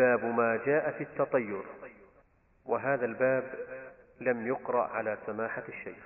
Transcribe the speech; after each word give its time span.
باب 0.00 0.24
ما 0.24 0.56
جاء 0.66 0.90
في 0.90 1.04
التطير 1.04 1.62
وهذا 2.64 3.04
الباب 3.04 3.54
لم 4.20 4.46
يقرأ 4.46 4.86
على 4.86 5.18
سماحة 5.26 5.62
الشيخ. 5.68 6.04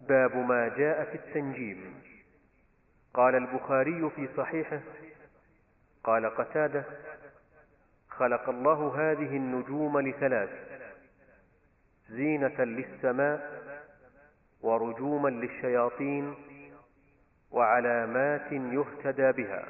باب 0.00 0.36
ما 0.36 0.68
جاء 0.68 1.04
في 1.04 1.14
التنجيم. 1.14 2.02
قال 3.14 3.34
البخاري 3.34 4.10
في 4.16 4.28
صحيحه 4.36 4.80
قال 6.04 6.26
قتادة 6.36 6.84
خلق 8.08 8.48
الله 8.48 8.94
هذه 8.96 9.36
النجوم 9.36 10.00
لثلاث 10.00 10.50
زينة 12.08 12.64
للسماء 12.64 13.62
ورجوما 14.62 15.28
للشياطين 15.28 16.34
وعلامات 17.50 18.52
يهتدى 18.52 19.32
بها. 19.32 19.64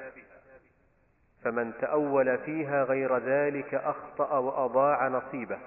فمن 1.45 1.72
تأول 1.80 2.38
فيها 2.38 2.84
غير 2.84 3.18
ذلك 3.18 3.75
أخطأ 3.75 4.38
وأضاع 4.38 5.09
نصيبه 5.09 5.59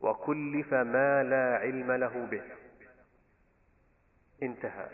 وكلف 0.00 0.74
ما 0.74 1.22
لا 1.22 1.56
علم 1.56 1.92
له 1.92 2.26
به. 2.30 2.42
انتهى. 4.42 4.88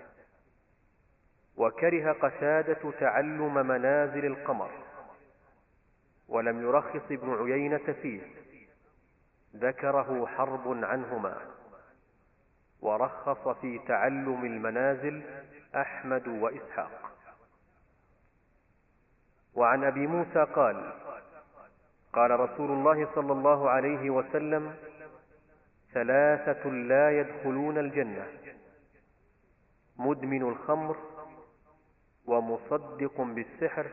وكره 1.56 2.12
قتادة 2.12 2.90
تعلم 3.00 3.66
منازل 3.66 4.26
القمر 4.26 4.70
ولم 6.28 6.62
يرخص 6.62 7.10
ابن 7.10 7.34
عيينة 7.34 7.92
فيه. 8.02 8.20
ذكره 9.56 10.26
حرب 10.26 10.84
عنهما. 10.84 11.36
ورخص 12.80 13.48
في 13.48 13.78
تعلم 13.88 14.44
المنازل 14.44 15.22
أحمد 15.74 16.28
وإسحاق. 16.28 17.09
وعن 19.60 19.84
أبي 19.84 20.06
موسى 20.06 20.46
قال 20.54 20.92
قال 22.12 22.40
رسول 22.40 22.70
الله 22.70 23.08
صلى 23.14 23.32
الله 23.32 23.70
عليه 23.70 24.10
وسلم 24.10 24.74
ثلاثة 25.92 26.70
لا 26.70 27.20
يدخلون 27.20 27.78
الجنة. 27.78 28.26
مدمن 29.98 30.42
الخمر 30.42 30.96
ومصدق 32.26 33.20
بالسحر 33.20 33.86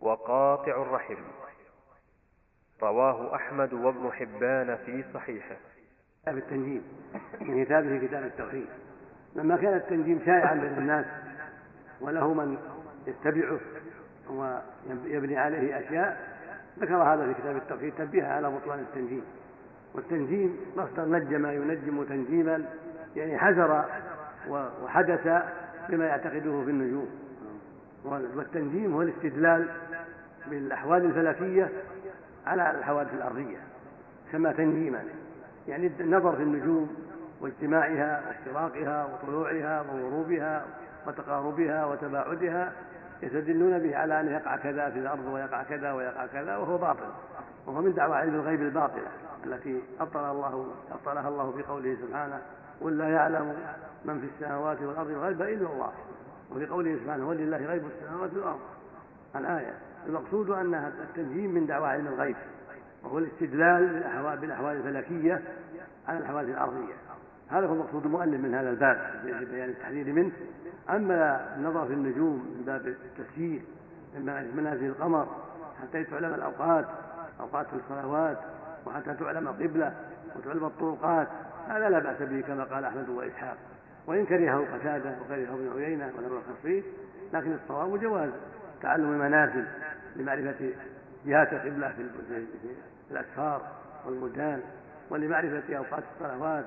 وقاطع 0.00 0.82
الرحم. 0.82 1.22
رواه 2.82 3.34
أحمد 3.34 3.72
وابن 3.72 4.12
حبان 4.12 4.76
في 4.76 5.04
صحيحه. 5.14 5.56
كتاب 6.22 6.38
التنجيم 6.38 6.82
من 7.40 7.64
كتابه 7.64 8.06
كتاب 8.06 8.24
التوحيد. 8.24 8.66
لما 9.34 9.56
كان 9.56 9.74
التنجيم 9.74 10.22
شائعا 10.26 10.54
بين 10.54 10.78
الناس 10.78 11.06
وله 12.00 12.34
من 12.34 12.58
يتبعه 13.06 13.60
ويبني 14.30 15.36
عليه 15.36 15.78
أشياء 15.78 16.30
ذكر 16.80 16.96
هذا 16.96 17.26
في 17.26 17.40
كتاب 17.40 17.56
التوحيد 17.56 17.92
تنبيها 17.98 18.34
على 18.34 18.50
بطلان 18.50 18.78
التنجيم 18.78 19.22
والتنجيم 19.94 20.56
مصدر 20.76 21.04
نجم 21.04 21.46
ينجم 21.46 22.04
تنجيما 22.04 22.64
يعني 23.16 23.38
حذر 23.38 23.84
وحدث 24.82 25.42
بما 25.88 26.06
يعتقده 26.06 26.64
في 26.64 26.70
النجوم. 26.70 27.08
والتنجيم 28.04 28.94
هو 28.94 29.02
الاستدلال 29.02 29.68
بالأحوال 30.50 31.04
الفلكية 31.04 31.68
على 32.46 32.70
الحوادث 32.70 33.14
الأرضية 33.14 33.58
كما 34.32 34.52
تنجيما 34.52 35.02
يعني 35.68 35.90
النظر 36.00 36.36
في 36.36 36.42
النجوم 36.42 36.96
واجتماعها 37.40 38.22
واشتراقها 38.28 39.04
وطلوعها 39.04 39.80
وغروبها 39.80 40.64
وتقاربها 41.06 41.84
وتباعدها 41.84 42.72
يستدلون 43.22 43.78
به 43.78 43.96
على 43.96 44.20
أن 44.20 44.28
يقع 44.28 44.56
كذا 44.56 44.90
في 44.90 44.98
الأرض 44.98 45.26
ويقع 45.26 45.62
كذا 45.62 45.92
ويقع 45.92 46.26
كذا 46.26 46.56
وهو 46.56 46.78
باطل. 46.78 47.08
وهو 47.66 47.80
من 47.82 47.94
دعوى 47.94 48.16
علم 48.16 48.34
الغيب 48.34 48.62
الباطلة 48.62 49.08
التي 49.46 49.82
أبطل 50.00 50.30
الله 50.30 50.74
أبطلها 50.90 51.28
الله 51.28 51.52
في 51.52 51.62
قوله 51.62 51.96
سبحانه 52.06 52.40
قل 52.80 52.98
لا 52.98 53.08
يعلم 53.08 53.56
من 54.04 54.20
في 54.20 54.26
السماوات 54.26 54.82
والأرض 54.82 55.10
الغيب 55.10 55.42
إلا 55.42 55.72
الله. 55.72 55.92
وفي 56.50 56.66
قوله 56.66 56.98
سبحانه 57.04 57.28
ولله 57.28 57.56
غيب 57.56 57.82
السماوات 57.86 58.34
والأرض. 58.34 58.60
الآية 59.36 59.74
المقصود 60.06 60.50
أن 60.50 60.74
التنجيم 60.74 61.54
من 61.54 61.66
دعوى 61.66 61.88
علم 61.88 62.06
الغيب 62.06 62.36
وهو 63.04 63.18
الاستدلال 63.18 63.86
بالأحوال, 64.40 64.76
الفلكية 64.76 65.42
على 66.08 66.18
الحوادث 66.18 66.48
الأرضية. 66.48 66.94
هذا 67.50 67.66
هو 67.66 67.74
مقصود 67.74 68.06
المؤلف 68.06 68.40
من 68.40 68.54
هذا 68.54 68.70
الباب 68.70 69.20
بيان 69.24 69.68
التحذير 69.68 70.12
منه. 70.12 70.32
أما 70.90 71.54
النظر 71.56 71.86
في 71.86 71.92
النجوم 71.92 72.54
من 72.58 72.64
باب 72.66 72.86
التسجيل 72.86 73.62
من 74.14 74.52
منازل 74.56 74.86
القمر 74.86 75.26
حتى 75.82 76.04
تعلم 76.04 76.34
الأوقات 76.34 76.86
أوقات 77.40 77.66
الصلوات 77.72 78.38
وحتى 78.86 79.14
تعلم 79.14 79.48
القبلة 79.48 79.94
وتعلم 80.36 80.64
الطرقات 80.64 81.28
هذا 81.68 81.88
لا 81.88 81.98
بأس 81.98 82.22
به 82.22 82.40
كما 82.40 82.64
قال 82.64 82.84
أحمد 82.84 83.08
وإسحاق. 83.08 83.56
وإن 84.06 84.26
كرهه 84.26 84.66
قتادة 84.74 85.14
وكرهه 85.24 85.54
ابن 85.54 86.02
ولم 86.18 86.32
يرخص 86.32 86.60
فيه 86.62 86.82
لكن 87.32 87.52
الصواب 87.52 88.00
جواز. 88.00 88.30
تعلم 88.82 89.12
المنازل 89.12 89.64
لمعرفة 90.16 90.70
جهات 91.26 91.52
القبلة 91.52 91.88
في 91.88 92.42
الأسفار 93.10 93.62
والبلدان 94.06 94.60
ولمعرفة 95.10 95.76
أوقات 95.76 96.02
الصلوات 96.14 96.64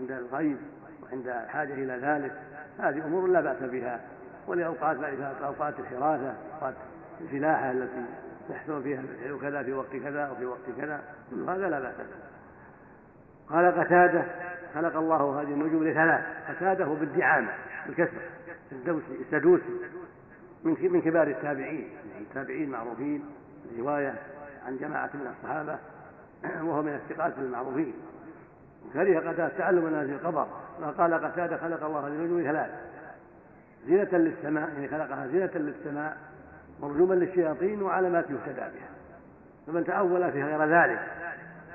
عند 0.00 0.10
الغيب 0.10 0.56
وعند 1.02 1.28
الحاجة 1.28 1.74
إلى 1.74 1.92
ذلك 1.92 2.32
هذه 2.78 3.04
أمور 3.06 3.26
لا 3.26 3.40
بأس 3.40 3.62
بها. 3.62 4.00
ولأوقات 4.46 4.96
معرفة 4.96 5.46
أوقات 5.46 5.74
الحراسة 5.78 6.34
أوقات 6.54 6.74
الفلاحة 7.20 7.70
التي 7.70 8.04
يحصل 8.50 8.82
فيها 8.82 9.02
كذا 9.42 9.62
في 9.62 9.72
وقت 9.72 9.96
كذا 9.96 10.30
وفي 10.30 10.46
وقت 10.46 10.70
كذا 10.76 11.00
كل 11.30 11.50
هذا 11.50 11.68
لا 11.68 11.80
بأس 11.80 11.96
به. 11.96 12.30
قال 13.54 13.84
قتادة 13.84 14.24
خلق 14.74 14.96
الله 14.96 15.40
هذه 15.40 15.48
النجوم 15.48 15.88
لثلاث 15.88 16.24
قتادة 16.48 16.84
بالدعامة 16.84 17.52
بالكسر 17.86 18.20
الدوسي 18.72 19.20
السدوسي 19.20 19.80
من 20.64 20.76
من 20.92 21.02
كبار 21.02 21.26
التابعين 21.26 21.88
يعني 22.10 22.24
التابعين 22.24 22.70
معروفين 22.70 23.24
رواية 23.78 24.14
عن 24.66 24.76
جماعة 24.76 25.10
من 25.14 25.34
الصحابة 25.36 25.78
وهو 26.66 26.82
من 26.82 26.94
الثقات 26.94 27.32
المعروفين. 27.38 27.94
كره 28.92 29.18
قتادة 29.18 29.48
تعلم 29.48 29.84
منازل 29.84 30.12
القبر 30.12 30.46
قال 30.98 31.14
قتادة 31.14 31.56
خلق 31.56 31.84
الله 31.84 32.06
النجوم 32.06 32.42
ثلاث 32.42 32.70
زينة 33.86 34.08
للسماء 34.12 34.68
يعني 34.68 34.88
خلقها 34.88 35.26
زينة 35.26 35.50
للسماء 35.54 36.16
ورجوما 36.80 37.14
للشياطين 37.14 37.82
وعلامات 37.82 38.24
يهتدى 38.30 38.60
بها. 38.60 38.88
فمن 39.66 39.84
تأول 39.84 40.32
في 40.32 40.42
غير 40.42 40.64
ذلك 40.64 41.00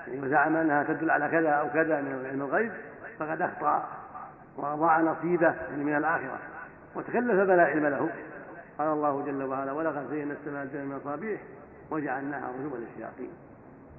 يعني 0.08 0.22
وزعم 0.22 0.56
أنها 0.56 0.84
تدل 0.84 1.12
على 1.12 1.28
كذا 1.28 1.50
أو 1.50 1.70
كذا 1.70 2.02
من 2.02 2.26
علم 2.26 2.42
الغيب 2.42 2.72
فقد 3.20 3.42
أخطأ 3.42 3.88
وأضاع 4.58 5.02
نصيبه 5.02 5.56
يعني 5.70 5.84
من 5.84 5.96
الآخرة. 5.96 6.40
وتكلف 6.96 7.50
بلا 7.50 7.64
علم 7.64 7.86
له. 7.86 8.10
قال 8.78 8.88
الله 8.88 9.26
جل 9.26 9.44
وعلا 9.44 9.72
ولقد 9.72 10.08
زينا 10.10 10.34
السماء 10.34 10.64
الدنيا 10.64 10.84
من 10.84 10.96
مصابيح 10.96 11.42
وجعلناها 11.92 12.52
رجوما 12.60 12.76
للشياطين. 12.76 13.32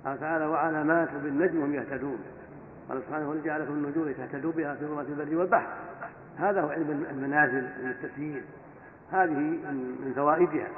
قال 0.06 0.20
تعالى 0.20 0.46
وعلامات 0.46 1.08
بالنجم 1.22 1.62
هم 1.62 1.74
يهتدون. 1.74 2.18
قال 2.88 3.02
سبحانه 3.02 3.30
ولجعل 3.30 3.62
لكم 3.62 3.72
النجوم 3.72 4.12
تهتدوا 4.12 4.52
بها 4.52 4.74
في 4.74 4.86
ظلمات 4.86 5.06
البر 5.08 5.36
والبحر. 5.36 5.66
هذا 6.38 6.60
هو 6.60 6.68
علم 6.68 7.06
المنازل 7.10 7.62
من 7.82 7.90
التسيير 7.90 8.42
هذه 9.12 9.38
من 10.04 10.12
فوائدها. 10.16 10.68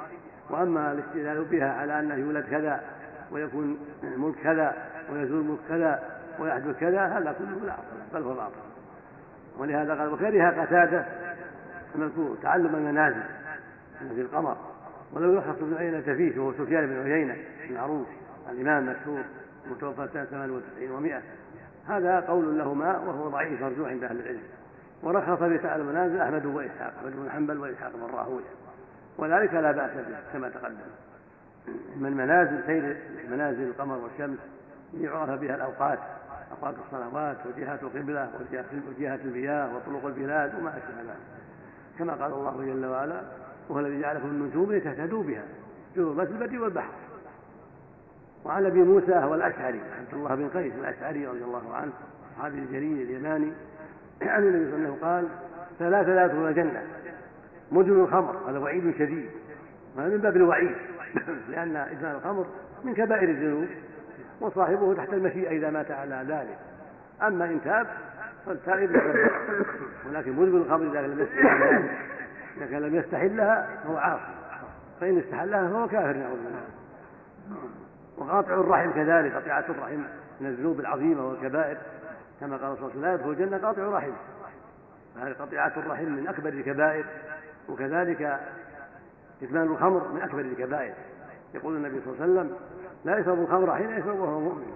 وأما 0.49 0.91
الاستدلال 0.91 1.45
بها 1.45 1.73
على 1.73 1.99
أنه 1.99 2.15
يولد 2.15 2.45
كذا 2.45 2.81
ويكون 3.31 3.77
ملك 4.17 4.35
كذا 4.43 4.73
ويزول 5.11 5.43
ملك 5.43 5.59
كذا 5.69 6.03
ويحدث 6.39 6.79
كذا 6.79 7.05
هذا 7.05 7.35
كله 7.39 7.65
لا 7.65 7.75
بل 8.13 8.21
هو 8.21 8.33
باطل. 8.33 8.61
ولهذا 9.57 9.93
قال 9.95 10.13
وكره 10.13 10.49
قتادة 10.61 11.05
المذكور 11.95 12.37
تعلم 12.41 12.75
المنازل 12.75 13.23
في 14.15 14.21
القمر. 14.21 14.57
ولو 15.13 15.33
يخص 15.33 15.61
ابن 15.61 15.75
عيينة 15.77 16.01
فيه 16.01 16.39
وهو 16.39 16.53
سفيان 16.53 16.87
بن 16.87 17.11
عيينة 17.11 17.35
المعروف. 17.69 18.07
الإمام 18.51 18.89
المشهور 18.89 19.23
متوفى 19.71 20.07
سنة 20.13 20.25
98 20.25 21.09
و100 21.09 21.21
هذا 21.89 22.19
قول 22.19 22.57
لهما 22.57 22.97
وهو 22.97 23.29
ضعيف 23.29 23.61
مرجوع 23.61 23.89
عند 23.89 24.03
أهل 24.03 24.19
العلم. 24.19 24.41
ورخص 25.03 25.43
بتعالى 25.43 25.83
المنازل 25.83 26.21
أحمد 26.21 26.45
وإسحاق 26.45 26.93
أحمد 26.99 27.15
بن 27.15 27.31
حنبل 27.31 27.57
وإسحاق 27.57 27.91
بن 27.95 28.15
راهوية. 28.15 28.43
وذلك 29.17 29.53
لا 29.53 29.71
بأس 29.71 29.91
به 29.91 30.17
كما 30.33 30.49
تقدم. 30.49 30.89
من 31.95 32.13
منازل 32.17 32.63
سير 32.65 32.97
منازل 33.29 33.63
القمر 33.63 33.97
والشمس 33.97 34.39
يعرف 34.97 35.39
بها 35.39 35.55
الأوقات 35.55 35.99
أوقات 36.51 36.75
الصلوات 36.85 37.37
وجهات 37.45 37.83
القبلة 37.83 38.29
وجهات 38.89 39.19
المياه 39.25 39.75
وطرق 39.75 40.05
البلاد 40.05 40.55
وما 40.55 40.69
أشبه 40.69 41.01
ذلك. 41.01 41.17
كما 41.99 42.13
قال 42.13 42.31
الله 42.31 42.65
جل 42.65 42.85
وعلا 42.85 43.21
وهو 43.69 43.79
الذي 43.79 44.01
جعلكم 44.01 44.27
النجوم 44.27 44.71
لتهتدوا 44.71 45.23
بها 45.23 45.43
ظلمات 45.95 46.27
البر 46.27 46.61
والبحر. 46.61 46.93
وعن 48.45 48.65
أبي 48.65 48.83
موسى 48.83 49.15
هو 49.15 49.35
الاشعري 49.35 49.81
عبد 49.99 50.13
الله 50.13 50.35
بن 50.35 50.49
قيس 50.49 50.73
الأشعري 50.73 51.27
رضي 51.27 51.43
الله 51.43 51.73
عنه 51.75 51.91
الصحابي 52.31 52.57
الجليل 52.57 53.01
اليماني 53.01 53.53
عن 54.21 54.43
النبي 54.43 54.71
صلى 54.71 54.75
الله 54.75 54.87
عليه 54.87 54.87
وسلم 54.87 55.05
قال 55.05 55.27
ثلاثة 55.79 56.15
لا 56.15 56.25
يدخلون 56.25 56.47
الجنة 56.47 56.83
مدمن 57.71 58.03
الخمر 58.03 58.49
هذا 58.49 58.59
وعيد 58.59 58.93
شديد 58.97 59.29
من 59.97 60.17
باب 60.17 60.35
الوعيد 60.35 60.75
لأن 61.51 61.75
إدمان 61.75 62.15
الخمر 62.15 62.45
من 62.83 62.93
كبائر 62.93 63.29
الذنوب 63.29 63.67
وصاحبه 64.41 64.93
تحت 64.93 65.13
المشيئة 65.13 65.49
إذا 65.49 65.69
مات 65.69 65.91
على 65.91 66.25
ذلك 66.27 66.57
أما 67.27 67.45
إن 67.45 67.61
تاب 67.63 67.87
فالتائب 68.45 68.91
ولكن 70.09 70.31
مدمن 70.31 70.61
الخمر 70.61 70.91
إذا 70.91 71.07
لم 71.07 71.19
يستحلها 71.19 71.83
كان 72.59 72.81
لم 72.81 72.95
يستحلها 72.95 73.67
فهو 73.83 73.97
عاصي 73.97 74.23
فإن 75.01 75.17
استحلها 75.19 75.69
فهو 75.69 75.87
كافر 75.87 76.17
نعوذ 76.17 76.37
بالله. 76.37 76.61
وقاطع 78.19 78.53
الرحم 78.53 78.91
كذلك 78.91 79.33
قطيعة 79.33 79.65
الرحم 79.69 80.01
من 80.41 80.47
الذنوب 80.47 80.79
العظيمة 80.79 81.27
والكبائر. 81.27 81.77
كما 82.39 82.57
قال 82.57 82.77
صلى 82.77 82.87
الله 82.87 82.89
عليه 82.89 82.91
وسلم 82.91 83.01
لا 83.01 83.13
يدخل 83.13 83.29
الجنة 83.29 83.57
قاطع 83.57 83.83
رحم 83.83 84.11
فهذه 85.15 85.33
قطيعة 85.33 85.73
الرحم 85.77 86.05
من 86.05 86.27
أكبر 86.27 86.49
الكبائر 86.49 87.05
وكذلك 87.69 88.39
إدمان 89.41 89.67
الخمر 89.67 90.07
من 90.13 90.21
أكبر 90.21 90.39
الكبائر. 90.39 90.93
يقول 91.53 91.75
النبي 91.75 92.01
صلى 92.01 92.13
الله 92.13 92.23
عليه 92.23 92.33
وسلم 92.33 92.55
لا 93.05 93.19
يشرب 93.19 93.39
الخمر 93.39 93.75
حين 93.75 93.89
يشرب 93.89 94.19
وهو 94.19 94.39
مؤمن. 94.39 94.73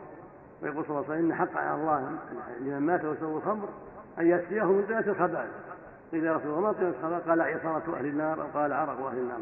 ويقول 0.61 0.85
صلى 0.85 0.97
الله 0.97 1.05
عليه 1.09 1.19
وسلم 1.19 1.31
إن 1.31 1.37
حق 1.37 1.57
على 1.57 1.81
الله 1.81 2.11
لمن 2.59 2.79
مات 2.79 3.05
ويشرب 3.05 3.37
الخمر 3.37 3.69
أن 4.19 4.27
يسقيه 4.27 4.63
من 4.63 4.85
ذات 4.89 5.07
الخبائث. 5.07 5.51
قيل 6.11 6.25
يا 6.25 6.33
رسول 6.33 6.51
الله 6.51 6.61
ما 6.61 6.71
طينة 6.71 6.89
الخبائث؟ 6.89 7.27
قال 7.29 7.41
عصارة 7.41 7.97
أهل 7.97 8.05
النار 8.05 8.41
أو 8.41 8.47
قال 8.53 8.73
عرق 8.73 9.05
أهل 9.05 9.17
النار. 9.17 9.39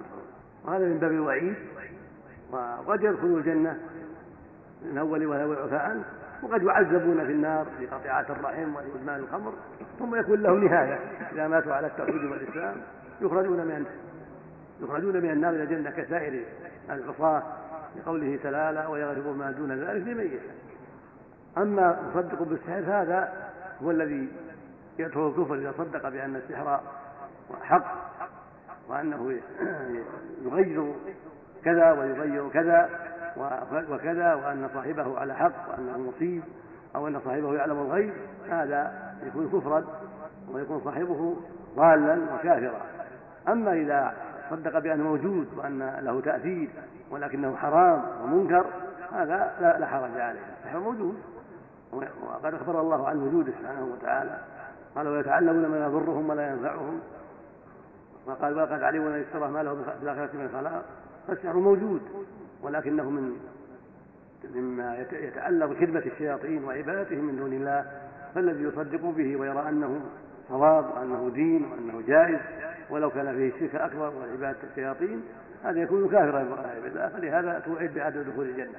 وهذا 0.65 0.85
من 0.85 0.97
باب 0.97 1.11
الوعيد. 1.11 1.55
وقد 2.51 3.03
يدخلوا 3.03 3.37
الجنة 3.37 3.79
من 4.85 4.97
أول 4.97 5.25
وهو 5.25 5.53
يعفى 5.53 6.01
وقد 6.43 6.63
يعذبون 6.63 7.25
في 7.25 7.31
النار 7.31 7.65
في 7.79 7.87
قطيعة 7.87 8.25
الرحم 8.29 8.75
وإدمان 8.75 9.19
الخمر 9.19 9.53
ثم 9.99 10.15
يكون 10.15 10.41
لهم 10.41 10.65
نهاية. 10.65 10.99
إذا 11.31 11.47
ماتوا 11.47 11.73
على 11.73 11.87
التوحيد 11.87 12.23
والإسلام 12.23 12.75
يخرجون 13.21 13.57
من 13.57 13.85
يخرجون 14.81 15.17
من 15.17 15.29
النار 15.29 15.53
إلى 15.53 15.63
الجنة 15.63 15.91
كسائر 15.91 16.43
العصاة 16.89 17.43
لقوله 17.95 18.39
تعالى 18.43 18.85
ويغفر 18.89 19.31
ما 19.33 19.51
دون 19.51 19.71
ذلك 19.71 20.07
يشاء. 20.07 20.55
أما 21.57 21.99
مصدق 22.09 22.43
بالسحر 22.43 22.79
هذا 22.79 23.33
هو 23.83 23.91
الذي 23.91 24.29
يدخل 24.99 25.27
الكفر 25.27 25.55
إذا 25.55 25.73
صدق 25.77 26.09
بأن 26.09 26.35
السحر 26.35 26.81
حق 27.61 27.95
وأنه 28.89 29.39
يغير 30.45 30.93
كذا 31.63 31.91
ويغير 31.91 32.49
كذا. 32.49 32.89
وكذا 33.89 34.33
وأن 34.33 34.69
صاحبه 34.73 35.19
على 35.19 35.35
حق 35.35 35.69
وأنه 35.69 35.97
مصيب 35.97 36.43
أو 36.95 37.07
أن 37.07 37.19
صاحبه 37.25 37.53
يعلم 37.53 37.79
الغيب 37.79 38.13
هذا 38.49 39.13
يكون 39.23 39.49
كفرا 39.49 39.83
ويكون 40.51 40.81
صاحبه 40.83 41.35
ضالا 41.75 42.19
وكافرا. 42.35 42.81
أما 43.47 43.73
إذا 43.73 44.13
صدق 44.49 44.79
بأنه 44.79 45.03
موجود 45.03 45.47
وأن 45.57 45.99
له 45.99 46.21
تأثير 46.21 46.69
ولكنه 47.11 47.55
حرام 47.55 48.03
ومنكر 48.23 48.65
هذا 49.11 49.51
لا, 49.79 49.85
حرج 49.85 50.19
عليه. 50.19 50.39
السحر 50.59 50.79
موجود. 50.79 51.15
وقد 51.93 52.53
أخبر 52.53 52.81
الله 52.81 53.07
عن 53.07 53.17
وجوده 53.17 53.51
سبحانه 53.59 53.89
وتعالى. 53.93 54.37
قال 54.95 55.07
ويتعلمون 55.07 55.65
ما 55.65 55.85
يضرهم 55.85 56.29
ولا 56.29 56.49
ينفعهم. 56.49 56.99
وقال 58.25 58.53
ولقد 58.53 58.83
علموا 58.83 59.09
ان 59.09 59.21
يشترى 59.21 59.47
ما 59.47 59.63
له 59.63 59.75
في 59.75 60.03
الاخره 60.03 60.29
من 60.33 60.49
خلاق 60.53 60.85
فالسحر 61.27 61.57
موجود. 61.57 62.01
ولكنه 62.63 63.09
من 63.09 63.37
مما 64.55 65.05
يتعلق 65.11 65.65
بخدمة 65.65 66.03
الشياطين 66.05 66.63
وعبادتهم 66.63 67.25
من 67.25 67.35
دون 67.35 67.53
الله 67.53 67.85
فالذي 68.35 68.63
يصدق 68.63 69.05
به 69.05 69.35
ويرى 69.35 69.69
أنه 69.69 70.01
صواب 70.49 70.85
وأنه 70.95 71.31
دين 71.33 71.71
وأنه 71.71 72.03
جائز 72.07 72.39
ولو 72.89 73.09
كان 73.09 73.35
فيه 73.35 73.55
الشرك 73.55 73.75
الأكبر 73.75 74.13
وعبادة 74.19 74.57
الشياطين 74.69 75.23
هذا 75.63 75.81
يكون 75.81 76.09
كافرا 76.09 76.43
بالله 76.83 77.09
فلهذا 77.09 77.59
توعد 77.59 77.93
بعدم 77.95 78.21
دخول 78.21 78.45
الجنة. 78.45 78.77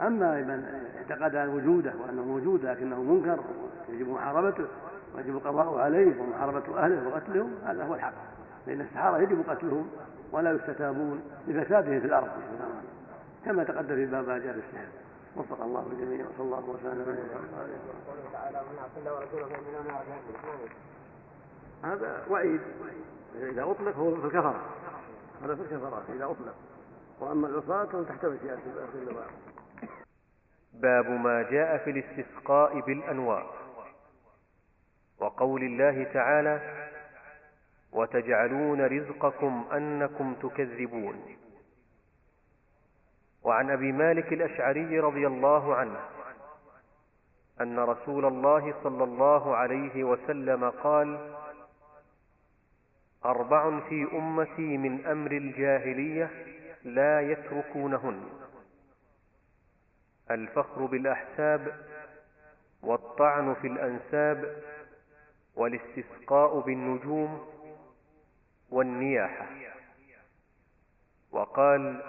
أما 0.00 0.34
من 0.34 0.64
اعتقد 0.96 1.48
وجوده 1.48 1.92
وأنه 2.00 2.22
موجود 2.22 2.64
لكنه 2.64 3.02
منكر 3.02 3.38
يجب 3.88 4.08
محاربته 4.08 4.64
ويجب 5.16 5.36
القضاء 5.36 5.78
عليه 5.78 6.20
ومحاربة 6.20 6.78
أهله 6.78 7.08
وقتلهم 7.08 7.50
هذا 7.66 7.84
هو 7.84 7.94
الحق. 7.94 8.12
لأن 8.66 8.80
السحارة 8.80 9.18
يجب 9.18 9.42
قتلهم 9.48 9.88
ولا 10.32 10.52
يستتابون 10.52 11.20
لفسادهم 11.48 12.00
في 12.00 12.06
الأرض. 12.06 12.28
كما 13.44 13.64
تقدم 13.64 13.94
في 13.94 14.06
باب 14.06 14.26
جار 14.26 14.54
السحر 14.54 14.88
وفق 15.36 15.62
الله 15.62 15.86
الجميع 15.92 16.26
وصلى 16.26 16.42
الله 16.42 16.70
وسلم 16.70 17.28
على 18.34 18.62
هذا 21.84 22.26
وعيد. 22.30 22.60
إذا 23.34 23.62
أطلق 23.62 23.96
هو 23.96 24.16
في 24.16 24.26
الكفرة. 24.26 24.62
هذا 25.44 25.54
في 25.54 25.62
الكفرات 25.62 26.02
إذا 26.10 26.24
أطلق. 26.24 26.54
وأما 27.20 27.48
العصاة 27.48 27.84
فهم 27.84 28.04
تحت 28.04 28.24
مشيئة 28.24 28.58
الله 28.94 29.26
باب 30.72 31.10
ما 31.10 31.42
جاء 31.42 31.78
في 31.78 31.90
الاستسقاء 31.90 32.80
بالأنواع. 32.80 33.46
وقول 35.20 35.62
الله 35.62 36.04
تعالى 36.04 36.60
وتجعلون 37.92 38.80
رزقكم 38.80 39.64
أنكم 39.72 40.34
تكذبون. 40.34 41.36
وعن 43.44 43.70
أبي 43.70 43.92
مالك 43.92 44.32
الأشعري 44.32 45.00
رضي 45.00 45.26
الله 45.26 45.74
عنه 45.76 46.00
أن 47.60 47.78
رسول 47.78 48.24
الله 48.24 48.74
صلى 48.82 49.04
الله 49.04 49.56
عليه 49.56 50.04
وسلم 50.04 50.70
قال 50.70 51.34
أربع 53.24 53.80
في 53.88 54.08
أمتي 54.12 54.76
من 54.78 55.06
أمر 55.06 55.30
الجاهلية 55.30 56.30
لا 56.84 57.20
يتركونهن. 57.20 58.22
الفخر 60.30 60.86
بالأحساب 60.86 61.80
والطعن 62.82 63.54
في 63.54 63.66
الأنساب 63.66 64.62
والاستسقاء 65.54 66.60
بالنجوم 66.60 67.46
والنياحة. 68.70 69.46
وقال 71.32 72.02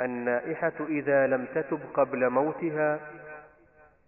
النائحة 0.00 0.72
إذا 0.88 1.26
لم 1.26 1.46
تتب 1.54 1.80
قبل 1.94 2.30
موتها 2.30 3.00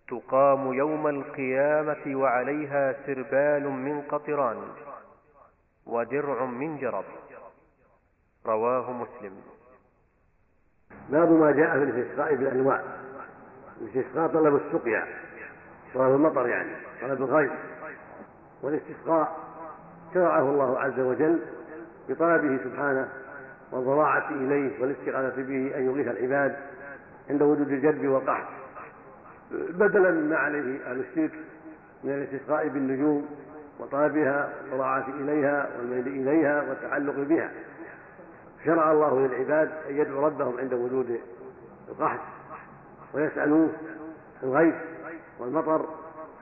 تقام 0.08 0.72
يوم 0.72 1.06
القيامة 1.08 2.16
وعليها 2.16 2.94
سربال 3.06 3.68
من 3.68 4.02
قطران 4.02 4.56
ودرع 5.86 6.44
من 6.44 6.78
جرب. 6.78 7.04
رواه 8.46 8.92
مسلم. 8.92 9.32
باب 11.08 11.32
ما 11.32 11.50
جاء 11.50 11.78
في 11.78 11.82
الاستسقاء 11.84 12.34
بالأنواع. 12.34 12.82
الاستسقاء 13.80 14.28
طلب 14.28 14.56
السقيا. 14.56 15.06
طلب 15.94 16.14
المطر 16.14 16.48
يعني 16.48 16.70
طلب 17.00 17.22
الغيث 17.22 17.52
والاستسقاء 18.62 19.36
شرعه 20.14 20.40
الله 20.40 20.80
عز 20.80 21.00
وجل 21.00 21.42
بطلبه 22.08 22.58
سبحانه 22.64 23.08
والضراعة 23.72 24.30
إليه 24.30 24.82
والاستغاثة 24.82 25.42
به 25.42 25.72
أن 25.76 25.86
يغيث 25.86 26.08
العباد 26.08 26.56
عند 27.30 27.42
وجود 27.42 27.68
الجد 27.68 28.04
والقحط. 28.04 28.48
بدلا 29.50 30.10
مما 30.10 30.36
عليه 30.36 30.90
أهل 30.90 31.00
الشرك 31.00 31.32
من 32.04 32.10
الاستسقاء 32.10 32.68
بالنجوم 32.68 33.28
وطلبها 33.78 34.52
والضراعة 34.62 35.08
إليها 35.08 35.68
والميل 35.78 36.06
إليها 36.08 36.62
والتعلق 36.62 37.14
بها. 37.14 37.50
شرع 38.64 38.92
الله 38.92 39.26
للعباد 39.26 39.70
أن 39.90 39.96
يدعوا 39.96 40.26
ربهم 40.26 40.58
عند 40.58 40.74
وجود 40.74 41.20
القحط 41.88 42.20
ويسألوه 43.14 43.70
الغيث 44.42 44.74
والمطر 45.38 45.88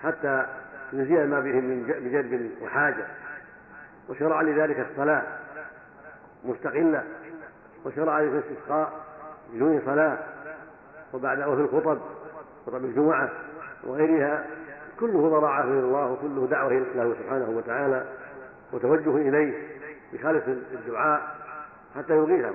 حتى 0.02 0.46
يزيل 0.92 1.28
ما 1.30 1.40
بهم 1.40 1.64
من 1.64 2.10
جلب 2.12 2.50
وحاجة. 2.62 3.06
وشرع 4.08 4.42
لذلك 4.42 4.86
الصلاة 4.90 5.22
مستقلة 6.48 7.02
وشرع 7.84 8.20
لذلك 8.20 8.44
الاستسقاء 8.44 8.92
بدون 9.52 9.82
صلاة 9.86 10.18
وبعد 11.14 11.38
وفي 11.38 11.60
الخطب 11.60 11.98
خطب 12.66 12.84
الجمعة 12.84 13.30
وغيرها 13.84 14.44
كله 15.00 15.28
ضراعة 15.28 15.64
إلى 15.64 15.80
الله 15.80 16.12
وكله 16.12 16.46
دعوة 16.46 16.72
له 16.72 17.14
سبحانه 17.22 17.50
وتعالى 17.56 18.04
وتوجه 18.72 19.16
إليه 19.16 19.54
بخالص 20.12 20.42
الدعاء 20.72 21.36
حتى 21.96 22.12
يغيثهم 22.12 22.54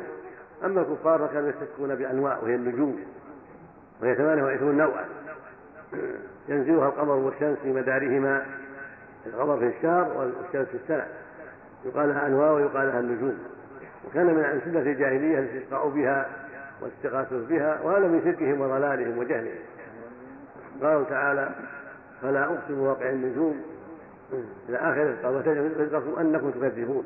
أما 0.65 0.81
الكفار 0.81 1.27
فكانوا 1.27 1.49
يستسقون 1.49 1.95
بأنواع 1.95 2.37
وهي 2.37 2.55
النجوم 2.55 3.03
وهي 4.01 4.15
ثمانية 4.15 4.43
وعشرون 4.43 4.77
نوعا. 4.77 5.05
ينزلها 6.47 6.87
القمر 6.87 7.15
والشمس 7.15 7.57
في 7.57 7.73
مدارهما 7.73 8.45
القمر 9.25 9.57
في 9.57 9.77
الشهر 9.77 10.17
والشمس 10.17 10.67
في 10.67 10.77
السنة. 10.77 11.07
يقال 11.85 12.09
لها 12.09 12.27
أنواع 12.27 12.51
ويقال 12.51 12.87
لها 12.87 12.99
النجوم. 12.99 13.39
وكان 14.07 14.25
من 14.25 14.61
سنة 14.65 14.79
الجاهلية 14.79 15.39
الاستسقاء 15.39 15.89
بها 15.89 16.25
والاستغاثة 16.81 17.47
بها 17.49 17.81
وهذا 17.81 18.07
من 18.07 18.21
شركهم 18.23 18.61
وضلالهم 18.61 19.17
وجهلهم. 19.17 19.59
قال 20.81 21.09
تعالى 21.09 21.49
فلا 22.21 22.43
أقسم 22.43 22.79
واقع 22.79 23.09
النجوم 23.09 23.61
إلى 24.69 24.77
آخره 24.77 25.17
قال 25.23 25.35
وتجعل 25.35 25.81
رزقكم 25.81 26.19
أنكم 26.19 26.51
تكذبون. 26.51 27.03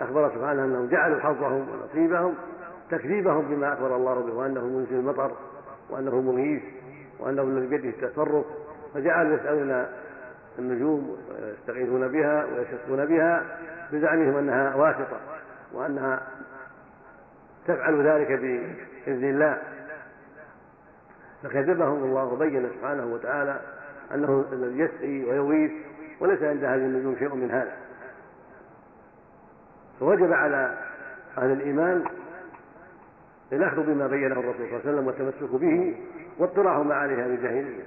أخبر 0.00 0.30
سبحانه 0.34 0.64
أنهم 0.64 0.88
جعلوا 0.88 1.20
حظهم 1.20 1.66
ونصيبهم 1.68 2.34
تكذيبهم 2.90 3.48
بما 3.48 3.72
أخبر 3.72 3.96
الله 3.96 4.14
به 4.14 4.34
وأنه 4.34 4.64
منزل 4.64 4.94
المطر 4.94 5.32
وأنه 5.90 6.20
مغيث 6.20 6.62
وأنه 7.20 7.42
الذي 7.42 7.66
بيده 7.66 7.88
التصرف 7.88 8.44
فجعلوا 8.94 9.36
يسألون 9.36 9.86
النجوم 10.58 11.16
ويستغيثون 11.42 12.08
بها 12.08 12.44
ويستسقون 12.44 13.06
بها 13.06 13.42
بزعمهم 13.92 14.36
أنها 14.36 14.74
واسطة. 14.74 15.33
وأنها 15.74 16.22
تفعل 17.66 18.06
ذلك 18.06 18.28
بإذن 18.28 19.24
الله. 19.24 19.62
فكذبهم 21.42 22.04
الله 22.04 22.24
وبين 22.24 22.70
سبحانه 22.78 23.06
وتعالى 23.06 23.60
أنه 24.14 24.44
الذي 24.52 24.78
يسقي 24.78 25.24
ويغيث 25.24 25.72
وليس 26.20 26.42
عند 26.42 26.64
هذه 26.64 26.76
النجوم 26.76 27.16
شيء 27.18 27.34
من 27.34 27.50
هذا. 27.50 27.76
فوجب 30.00 30.32
على 30.32 30.78
أهل 31.38 31.52
الإيمان 31.52 32.04
الأخذ 33.52 33.82
بما 33.82 34.06
بينه 34.06 34.40
الرسول 34.40 34.54
صلى 34.56 34.64
الله 34.64 34.80
عليه 34.80 34.90
وسلم 34.90 35.06
والتمسك 35.06 35.54
به 35.60 35.96
واطلاع 36.38 36.82
ما 36.82 36.94
عليها 36.94 37.26
من 37.26 37.42
جاهلية 37.42 37.84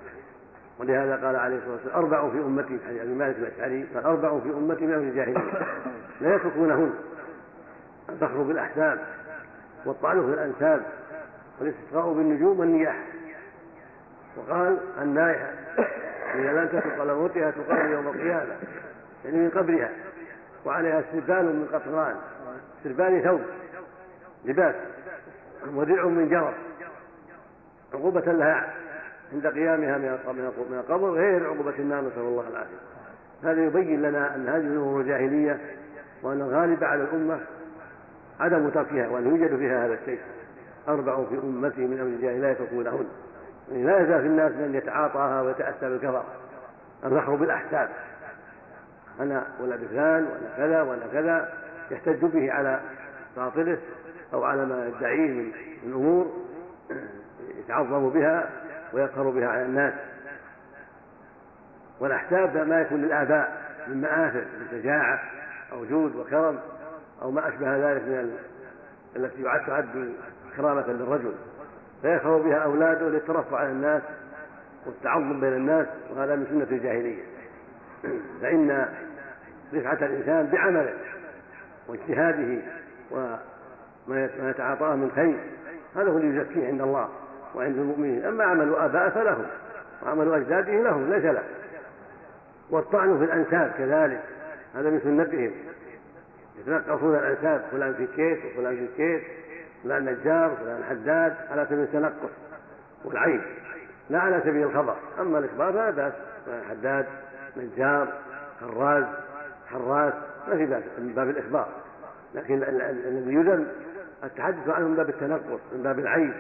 ولهذا 0.79 1.25
قال 1.25 1.35
عليه 1.35 1.57
الصلاة 1.57 1.73
والسلام 1.73 1.95
أربع 1.95 2.29
في 2.29 2.37
أمتي 2.37 2.79
حديث 2.87 3.01
أبي 3.01 3.13
مالك 3.13 3.37
الأشعري 3.37 3.83
قال 3.83 4.03
أربع 4.03 4.39
في 4.39 4.49
أمتي 4.49 4.85
من 4.85 4.93
أهل 4.93 5.01
الجاهلية. 5.01 5.67
لا 6.21 6.35
يتركونهن. 6.35 6.93
الفخر 8.09 8.41
بالأحساب 8.41 8.99
والطعن 9.85 10.21
في 10.21 10.33
الأنساب 10.33 10.81
والاستسقاء 11.59 12.13
بالنجوم 12.13 12.59
والنياحة 12.59 13.03
وقال 14.37 14.77
النائحة 15.01 15.49
إذا 16.35 16.61
لم 16.61 16.67
تتق 16.67 17.01
على 17.01 17.13
موتها 17.13 17.51
تقام 17.51 17.91
يوم 17.91 18.07
القيامة 18.07 18.55
يعني 19.25 19.37
من 19.37 19.49
قبرها 19.49 19.89
وعليها 20.65 21.03
سربال 21.11 21.45
من 21.45 21.67
قطران 21.73 22.15
سربال 22.83 23.23
ثوب 23.23 23.41
لباس 24.45 24.75
ودرع 25.75 26.05
من 26.05 26.29
جرب 26.29 26.53
عقوبة 27.93 28.31
لها 28.31 28.73
عند 29.33 29.47
قيامها 29.47 29.97
من 29.97 30.79
القبر 30.79 31.09
غير 31.09 31.47
عقوبة 31.47 31.73
النار 31.79 32.01
نسأل 32.01 32.21
الله 32.21 32.47
العافية. 32.47 32.77
هذا 33.43 33.65
يبين 33.65 34.01
لنا 34.01 34.35
أن 34.35 34.47
هذه 34.47 34.61
الأمور 34.61 35.01
الجاهلية 35.01 35.59
وأن 36.23 36.41
الغالب 36.41 36.83
على 36.83 37.03
الأمة 37.03 37.39
عدم 38.39 38.69
تركها 38.69 39.07
وأن 39.07 39.27
يوجد 39.27 39.57
فيها 39.57 39.85
هذا 39.85 39.93
الشيء. 39.93 40.19
أربع 40.87 41.23
في 41.23 41.35
أمتي 41.35 41.81
من 41.81 41.99
أمر 41.99 42.09
الجاهلية 42.09 42.39
لا 42.39 42.51
يتركونهن. 42.51 43.07
يعني 43.71 43.83
لا 43.83 43.99
يزال 43.99 44.21
في 44.21 44.27
الناس 44.27 44.51
من 44.51 44.75
يتعاطاها 44.75 45.41
ويتأسى 45.41 45.89
بالكفر. 45.89 46.23
الفخر 47.05 47.35
بالأحساب 47.35 47.89
أنا 49.19 49.47
ولد 49.61 49.87
فلان 49.91 50.23
وأنا 50.23 50.57
كذا 50.57 50.81
وأنا 50.81 51.07
كذا 51.13 51.53
يحتج 51.91 52.25
به 52.25 52.51
على 52.51 52.79
باطله 53.37 53.77
أو 54.33 54.43
على 54.43 54.65
ما 54.65 54.87
يدعيه 54.87 55.31
من 55.31 55.51
الأمور 55.83 56.33
يتعظم 57.59 58.09
بها 58.09 58.49
ويقهر 58.93 59.29
بها 59.29 59.47
على 59.47 59.61
الناس. 59.61 59.93
والأحساب 61.99 62.57
ما 62.57 62.81
يكون 62.81 63.01
للآباء 63.01 63.61
من 63.87 64.01
مآثر 64.01 64.39
من 64.59 64.67
شجاعة 64.71 65.19
أو 65.71 65.85
جود 65.85 66.15
وكرم. 66.15 66.59
أو 67.21 67.31
ما 67.31 67.47
أشبه 67.47 67.91
ذلك 67.91 68.01
من 68.01 68.37
التي 69.15 69.43
تعد 69.43 70.13
كرامة 70.57 70.87
للرجل. 70.87 71.33
فيفخر 72.01 72.37
بها 72.37 72.57
أولاده 72.57 73.09
للترفع 73.09 73.57
على 73.57 73.69
الناس 73.69 74.01
والتعظم 74.85 75.39
بين 75.39 75.53
الناس 75.53 75.87
وهذا 76.09 76.35
من 76.35 76.45
سنة 76.49 76.77
الجاهلية. 76.77 77.23
فإن 78.41 78.87
رفعة 79.73 80.05
الإنسان 80.05 80.47
بعمله 80.47 80.93
واجتهاده 81.87 82.61
وما 83.11 84.49
يتعاطاه 84.49 84.95
من 84.95 85.11
خير 85.15 85.39
هذا 85.95 86.11
هو 86.11 86.17
اللي 86.17 86.41
يزكيه 86.41 86.67
عند 86.67 86.81
الله 86.81 87.09
وعند 87.55 87.77
المؤمنين. 87.77 88.25
أما 88.25 88.43
عمل 88.43 88.75
آباء 88.75 89.09
فلهم 89.09 89.45
وعمل 90.03 90.33
أجداده 90.33 90.71
لهم 90.71 91.13
ليس 91.13 91.25
له. 91.25 91.43
والطعن 92.69 93.17
في 93.17 93.23
الأنساب 93.23 93.71
كذلك 93.77 94.23
هذا 94.75 94.89
من 94.89 94.99
سنتهم. 94.99 95.51
يتنقصون 96.59 97.15
الأنساب 97.15 97.61
فلان 97.71 97.93
في 97.93 98.07
كيس 98.07 98.45
وفلان 98.45 98.75
في 98.75 98.87
كيس 98.97 99.21
فلان 99.83 100.05
نجار 100.05 100.51
وفلان 100.51 100.83
حداد 100.83 101.35
على 101.49 101.65
سبيل 101.65 101.79
التنقص 101.79 102.31
والعيب 103.05 103.41
لا 104.09 104.19
على 104.19 104.41
سبيل 104.41 104.63
الخبر. 104.63 104.95
أما 105.19 105.39
الإخبار 105.39 105.73
فلا 105.73 105.89
بأس. 105.89 106.13
حداد 106.69 107.05
نجار 107.57 108.13
خراز 108.61 109.05
حراس 109.67 110.13
ما 110.47 110.57
في 110.57 110.65
بأس 110.65 110.83
من 110.99 111.13
باب 111.15 111.29
الإخبار. 111.29 111.67
لكن 112.35 112.63
الذي 112.63 113.33
يذم 113.33 113.67
التحدث 114.23 114.69
عنه 114.69 114.87
من 114.87 114.95
باب 114.95 115.09
التنقص 115.09 115.59
من 115.73 115.83
باب 115.83 115.99
العيب 115.99 116.33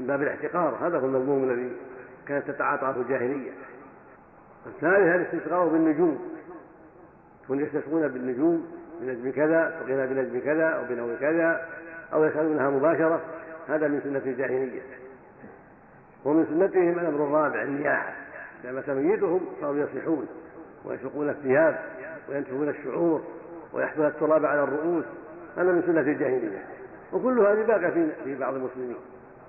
من 0.00 0.06
باب 0.06 0.22
الاحتقار 0.22 0.86
هذا 0.86 0.98
هو 0.98 1.06
المذموم 1.06 1.50
الذي 1.50 1.72
كانت 2.26 2.50
تتعاطاه 2.50 2.96
الجاهلية. 2.96 3.50
الثالث 4.66 5.32
الاستسقاء 5.32 5.68
بالنجوم. 5.68 6.38
يكون 7.44 7.60
يستسقون 7.60 8.08
بالنجوم 8.08 8.77
بنجم 9.00 9.30
كذا 9.30 9.80
سقينا 9.80 10.06
بنجم 10.06 10.40
كذا 10.40 10.64
أو 10.64 10.84
بنوم 10.88 11.16
كذا 11.20 11.68
أو 12.12 12.24
يسألونها 12.24 12.70
مباشرة. 12.70 13.20
هذا 13.68 13.88
من 13.88 14.00
سنة 14.00 14.32
الجاهلية. 14.32 14.80
ومن 16.24 16.46
سنتهم 16.46 16.98
الأمر 16.98 17.24
الرابع 17.24 17.62
النياحة. 17.62 18.12
لما 18.64 18.80
تميتهم 18.80 19.40
صاروا 19.60 19.76
يصيحون 19.76 20.26
ويشقون 20.84 21.28
الثياب 21.28 21.78
وينتفون 22.28 22.68
الشعور 22.68 23.22
ويحفظون 23.72 24.06
التراب 24.06 24.44
على 24.44 24.62
الرؤوس. 24.62 25.04
هذا 25.56 25.72
من 25.72 25.82
سنة 25.82 26.00
الجاهلية. 26.00 26.64
وكل 27.12 27.40
هذه 27.40 27.66
باقية 27.66 28.06
في 28.24 28.34
بعض 28.34 28.54
المسلمين. 28.54 28.96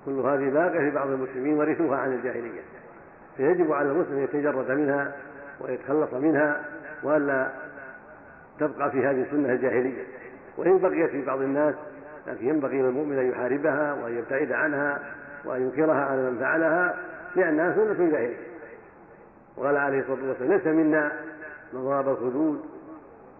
كل 0.06 0.12
هذه 0.12 0.50
باقية 0.50 0.78
في 0.78 0.90
بعض 0.90 1.08
المسلمين 1.08 1.58
ورثوها 1.58 1.98
عن 1.98 2.12
الجاهلية. 2.12 2.60
فيجب 3.36 3.72
على 3.72 3.90
المسلم 3.90 4.16
أن 4.16 4.24
يتجرد 4.24 4.70
منها 4.70 5.12
ويتخلص 5.60 6.14
منها 6.14 6.64
وألا 7.02 7.50
تبقى 8.60 8.90
في 8.90 9.06
هذه 9.06 9.22
السنة 9.22 9.52
الجاهلية 9.52 10.04
وإن 10.56 10.78
بقيت 10.78 11.10
في 11.10 11.24
بعض 11.24 11.40
الناس 11.40 11.74
لكن 12.26 12.48
ينبغي 12.48 12.82
للمؤمن 12.82 13.18
أن 13.18 13.30
يحاربها 13.30 13.92
وأن 13.94 14.18
يبتعد 14.18 14.52
عنها 14.52 14.98
وأن 15.44 15.62
ينكرها 15.62 16.04
على 16.04 16.30
من 16.30 16.38
فعلها 16.38 16.96
لأنها 17.36 17.74
سنة 17.74 18.10
جاهلية. 18.10 18.36
وقال 19.56 19.76
عليه 19.76 20.00
الصلاة 20.00 20.28
والسلام 20.28 20.52
ليس 20.52 20.66
منا 20.66 21.12
من 21.72 21.84
ضرب 21.84 22.08
الخدود 22.08 22.60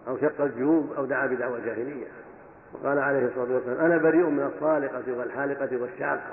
أو 0.09 0.17
شق 0.17 0.41
الجيوب 0.41 0.93
أو 0.93 1.05
دعا 1.05 1.27
بدعوى 1.27 1.61
جاهلية 1.61 2.07
وقال 2.73 2.99
عليه 2.99 3.27
الصلاة 3.27 3.55
والسلام 3.55 3.81
أنا 3.85 3.97
بريء 3.97 4.27
من 4.27 4.51
الصالقة 4.55 5.19
والحالقة 5.19 5.77
والشاقة 5.83 6.31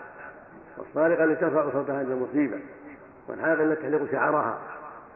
والصالقة 0.77 1.23
التي 1.23 1.41
ترفع 1.41 1.71
صوتها 1.71 1.97
عند 1.97 2.11
المصيبة 2.11 2.59
والحالقة 3.27 3.63
التي 3.63 3.81
تحلق 3.81 4.11
شعرها 4.11 4.59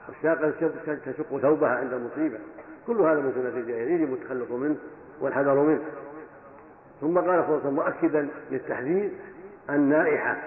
والشاقة 0.08 0.48
التي 0.48 1.12
تشق 1.12 1.38
ثوبها 1.38 1.70
عند 1.70 1.94
المصيبة. 1.94 2.38
كل 2.88 3.02
هذا 3.02 3.20
من 3.22 3.32
سنة 3.36 3.62
الجاهلية 3.62 3.94
يجب 3.94 4.14
التخلص 4.14 4.52
منه 4.52 4.76
والحذر 5.22 5.56
منه. 5.56 5.82
ثم 7.02 7.18
قال 7.18 7.26
صلى 7.26 7.32
الله 7.32 7.44
عليه 7.44 7.56
وسلم 7.56 7.76
مؤكدا 7.76 8.28
للتحذير 8.52 9.10
النائحة. 9.70 10.38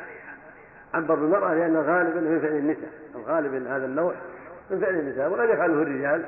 عبر 0.95 1.15
بالمرأة 1.15 1.55
لأن 1.55 1.77
غالبا 1.77 2.21
من 2.21 2.41
فعل 2.41 2.53
النساء. 2.53 2.91
الغالب 3.15 3.55
أن 3.55 3.67
هذا 3.67 3.87
النوع 3.87 4.15
من 4.71 4.81
فعل 4.81 4.95
النساء 4.95 5.31
وقد 5.31 5.49
يفعله 5.49 5.83
الرجال. 5.83 6.25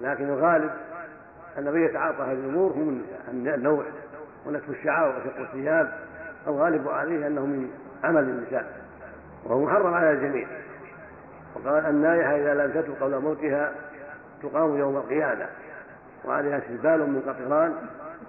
لكن 0.00 0.24
الغالب 0.24 0.70
أن 1.58 1.72
من 1.72 1.80
يتعاطى 1.80 2.22
هذه 2.22 2.32
الأمور 2.32 2.72
هم 2.72 3.02
النساء 3.28 3.54
النوع. 3.54 3.84
ونتف 4.46 4.70
الشعر 4.70 5.08
وشق 5.08 5.40
الثياب. 5.40 5.92
الغالب 6.46 6.88
عليه 6.88 7.26
أنه 7.26 7.46
من 7.46 7.70
عمل 8.04 8.22
النساء. 8.22 8.80
وهو 9.44 9.64
محرم 9.64 9.94
على 9.94 10.10
الجميع. 10.10 10.48
وقال 11.54 11.86
النائحة 11.86 12.36
إذا 12.36 12.54
لم 12.54 12.72
تتب 12.72 12.94
قبل 13.00 13.18
موتها 13.18 13.72
تقام 14.42 14.78
يوم 14.78 14.96
القيامة. 14.96 15.46
وعليها 16.24 16.60
سلبال 16.68 17.00
من 17.00 17.20
قطران 17.20 17.74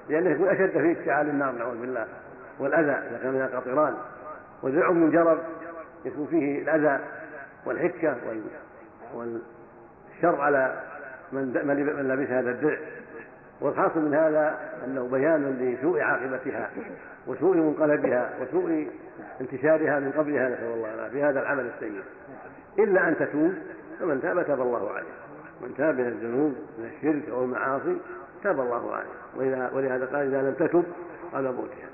لأنه 0.10 0.30
يكون 0.30 0.48
أشد 0.48 0.72
في 0.72 1.00
اشتعال 1.00 1.30
النار 1.30 1.52
نعوذ 1.52 1.82
بالله. 1.82 2.08
والأذى 2.60 2.92
إذا 2.92 3.20
كان 3.24 3.34
من 3.34 3.42
القطران. 3.42 3.94
وذرع 4.64 4.92
من 4.92 5.12
جرب 5.12 5.40
يكون 6.06 6.28
فيه 6.28 6.62
الأذى 6.62 7.00
والحكة 7.66 8.16
والشر 9.14 10.42
على 10.42 10.82
من 11.32 11.62
من 11.68 12.08
لبس 12.08 12.30
هذا 12.30 12.52
الدرع 12.52 12.78
والحاصل 13.62 14.00
من 14.00 14.14
هذا 14.14 14.60
أنه 14.86 15.08
بيان 15.12 15.58
لسوء 15.60 16.02
عاقبتها 16.02 16.70
وسوء 17.28 17.58
منقلبها 17.58 18.30
وسوء 18.42 18.88
انتشارها 19.42 20.00
من 20.00 20.12
قبلها 20.12 20.50
نسأل 20.50 20.74
الله 20.74 20.94
العافية. 20.94 21.12
في 21.12 21.24
هذا 21.24 21.40
العمل 21.42 21.66
السيء. 21.76 22.02
إلا 22.80 23.08
أن 23.08 23.16
تتوب 23.18 23.54
فمن 24.00 24.22
تاب 24.22 24.48
تاب 24.48 24.62
الله 24.62 24.92
عليه. 24.92 25.21
من 25.64 25.74
تاب 25.78 26.00
من 26.00 26.08
الذنوب 26.08 26.56
من 26.80 26.86
الشرك 26.86 27.30
أو 27.30 27.44
المعاصي 27.44 27.98
تاب 28.44 28.60
الله 28.60 28.94
عليه. 28.94 29.70
ولهذا 29.76 30.06
قال 30.06 30.16
إذا 30.16 30.42
لم 30.42 30.54
تتب 30.54 30.84
قبل 31.34 31.44
موتها. 31.44 31.90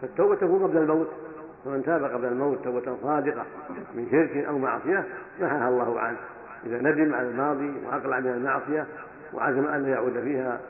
فالتوبة 0.00 0.34
تكون 0.34 0.62
قبل 0.62 0.76
الموت. 0.76 1.08
فمن 1.64 1.82
تاب 1.82 2.04
قبل 2.04 2.24
الموت 2.24 2.64
توبة 2.64 2.96
صادقة 3.02 3.44
من 3.94 4.08
شرك 4.10 4.44
أو 4.44 4.58
معصية 4.58 5.04
نهاها 5.40 5.68
الله 5.68 6.00
عنه. 6.00 6.18
إذا 6.66 6.78
ندم 6.78 7.14
على 7.14 7.28
الماضي 7.28 7.74
وأقلع 7.86 8.20
من 8.20 8.30
المعصية 8.30 8.86
وعزم 9.32 9.66
أن 9.66 9.82
لا 9.82 9.88
يعود 9.88 10.20
فيها 10.20 10.60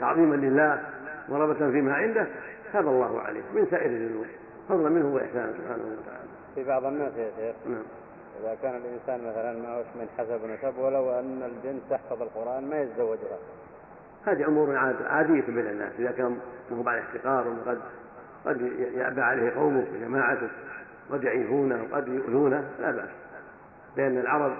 تعظيما 0.00 0.34
لله 0.34 0.82
ورغبة 1.28 1.70
فيما 1.70 1.94
عنده 1.94 2.26
تاب 2.72 2.88
الله 2.88 3.20
عليه 3.20 3.42
من 3.54 3.66
سائر 3.70 3.90
الذنوب. 3.90 4.26
فضلا 4.68 4.88
منه 4.88 5.14
واحسانا 5.14 5.52
سبحانه 5.52 5.84
وتعالى. 5.84 6.28
في 6.54 6.64
بعض 6.64 6.84
الناس 6.84 7.12
يا 7.16 7.30
شيخ. 7.36 7.56
نعم. 7.66 7.82
إذا 8.40 8.56
كان 8.62 8.74
الإنسان 8.76 9.30
مثلا 9.30 9.52
ما 9.52 9.76
هوش 9.76 9.86
من 9.94 10.08
حسب 10.18 10.40
نسب 10.44 10.78
ولو 10.78 11.10
أن 11.10 11.42
الجن 11.42 11.80
تحفظ 11.90 12.22
القرآن 12.22 12.70
ما 12.70 12.80
يتزوجها. 12.80 13.38
هذه 14.26 14.48
أمور 14.48 14.76
عادية 15.06 15.46
بين 15.46 15.66
الناس. 15.66 15.92
إذا 15.98 16.10
كان 16.10 16.38
هو 16.72 16.88
على 16.88 17.00
احتقار 17.00 17.44
قد 17.66 17.78
قد 18.46 18.60
يأبى 18.94 19.20
عليه 19.20 19.50
قومه 19.50 19.84
وجماعته 19.94 20.48
قد 21.12 21.24
يعيفونه 21.24 21.86
وقد 21.90 22.08
يؤذونه 22.08 22.70
لا 22.80 22.90
بأس. 22.90 23.08
لأن 23.96 24.18
العرب 24.18 24.52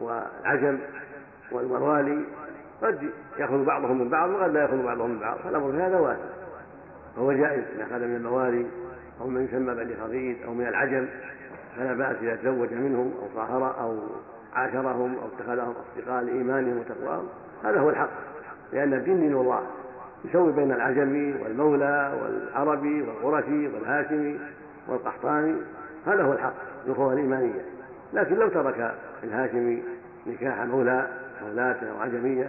والعجم 0.00 0.78
والموالي 1.52 2.24
قد 2.82 3.10
يأخذ 3.38 3.64
بعضهم 3.64 3.98
من 3.98 4.08
بعض 4.08 4.30
وقد 4.30 4.50
لا 4.50 4.62
يأخذ 4.62 4.82
بعضهم 4.82 5.10
من 5.10 5.18
بعض. 5.18 5.38
فالأمر 5.38 5.72
في 5.72 5.78
هذا 5.78 5.98
واسع. 5.98 6.24
فهو 7.16 7.32
جائز 7.32 7.64
إذا 7.74 7.84
أخذ 7.84 7.98
من 7.98 8.16
الموالي 8.16 8.66
أو 9.20 9.26
من 9.26 9.44
يسمى 9.44 9.74
بني 9.74 9.96
خضيد 9.96 10.42
أو 10.42 10.54
من 10.54 10.66
العجم. 10.66 11.08
فلا 11.76 11.92
بأس 11.92 12.16
إذا 12.22 12.36
تزوج 12.36 12.72
منهم 12.72 13.12
أو 13.22 13.28
صاهر 13.34 13.80
أو 13.80 13.98
عاشرهم 14.54 15.18
أو 15.18 15.26
اتخذهم 15.26 15.74
أصدقاء 15.74 16.22
لإيمانهم 16.24 16.78
وتقواهم 16.78 17.28
هذا 17.64 17.80
هو 17.80 17.90
الحق. 17.90 18.10
لأن 18.72 18.94
الدين 18.94 19.20
دين 19.20 19.32
الله. 19.32 19.62
يسوي 20.24 20.52
بين 20.52 20.72
العجمي 20.72 21.34
والمولى 21.42 22.12
والعربي 22.22 23.02
والقرشي 23.02 23.68
والهاشمي 23.68 24.40
والقحطاني 24.88 25.56
هذا 26.06 26.22
هو 26.22 26.32
الحق 26.32 26.54
الأخوة 26.86 27.12
الإيمانية. 27.12 27.64
لكن 28.12 28.34
لو 28.34 28.48
ترك 28.48 28.94
الهاشمي 29.24 29.82
نكاح 30.26 30.58
مولى 30.60 31.08
مولاة 31.42 31.76
أو 31.90 32.00
عجمية 32.00 32.48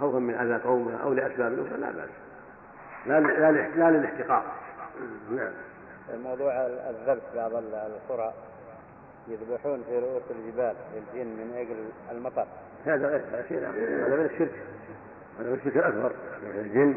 خوفا 0.00 0.18
من 0.18 0.34
أذى 0.34 0.60
قومه 0.64 1.02
أو 1.02 1.12
لأسباب 1.12 1.52
أخرى 1.52 1.80
لا 1.80 1.90
بأس. 1.90 2.08
لا 3.06 3.20
لا 3.76 3.90
للاحتقار. 3.90 4.42
نعم. 5.30 5.52
موضوع 6.24 6.52
الذبح 6.66 7.22
بعض 7.34 7.52
القرى. 7.54 8.32
يذبحون 9.28 9.82
في 9.88 9.98
رؤوس 9.98 10.22
الجبال 10.30 10.74
للجن 10.94 11.26
من 11.26 11.54
أجل 11.56 11.76
المطر. 12.16 12.46
هذا 12.84 13.44
شيء 13.48 13.58
هذا 13.58 14.16
من 14.16 14.24
الشرك 14.24 14.54
هذا 15.40 15.50
من 15.50 15.54
الشرك 15.54 15.76
الأكبر 15.76 16.12
الجن 16.54 16.94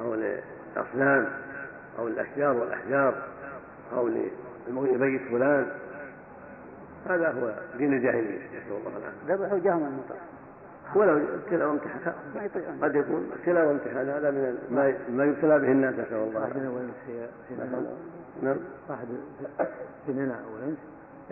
أو 0.00 0.14
الأصنام 0.14 1.28
أو 1.98 2.08
الأشجار 2.08 2.56
والأحجار 2.56 3.14
أو 3.92 4.08
لبيت 4.68 5.22
فلان. 5.30 5.66
هذا 7.06 7.30
هو 7.30 7.54
دين 7.78 7.92
الجاهلية 7.92 8.38
نسأل 8.38 8.76
الله 8.86 8.98
العافية. 8.98 9.34
ذبحوا 9.34 9.58
جهم 9.58 9.84
المطر 9.86 10.16
ولو 10.94 11.16
ابتلاء 11.34 11.68
وامتحان 11.68 12.14
قد 12.82 12.94
يكون 12.94 13.30
ابتلاء 13.38 13.66
وامتحان 13.66 14.08
هذا 14.08 14.30
من 14.30 14.58
ما 15.08 15.24
يبتلى 15.24 15.58
به 15.58 15.72
الناس 15.72 15.94
نسأل 15.94 16.14
الله 16.14 16.38
العافية. 16.38 16.86
نعم. 18.42 18.56
واحد 18.88 19.06
في 20.06 20.12
منى 20.12 20.32
وانس 20.32 20.78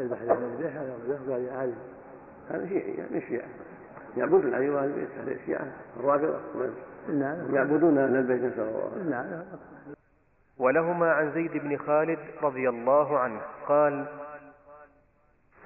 يذبح 0.00 0.20
الذبح 0.20 0.76
هذا 0.76 1.20
قال 1.28 1.50
عادي 1.50 1.74
هذا 2.50 2.68
شيعي 2.68 3.06
من 3.10 3.16
الشيعة 3.16 3.48
يعبدون 4.16 4.54
أيها 4.54 4.84
البيت 4.84 5.08
هذه 5.10 5.32
الشيعة 5.32 5.72
الرافضة 5.96 6.38
نعم. 7.08 7.54
يعبدون 7.54 7.98
أهل 7.98 8.16
البيت 8.16 8.42
نسأل 8.42 8.60
الله 8.60 9.10
نعم. 9.10 9.44
ولهما 10.58 11.12
عن 11.12 11.32
زيد 11.32 11.52
بن 11.52 11.76
خالد 11.76 12.18
رضي 12.42 12.68
الله 12.68 13.18
عنه 13.18 13.40
قال 13.66 14.06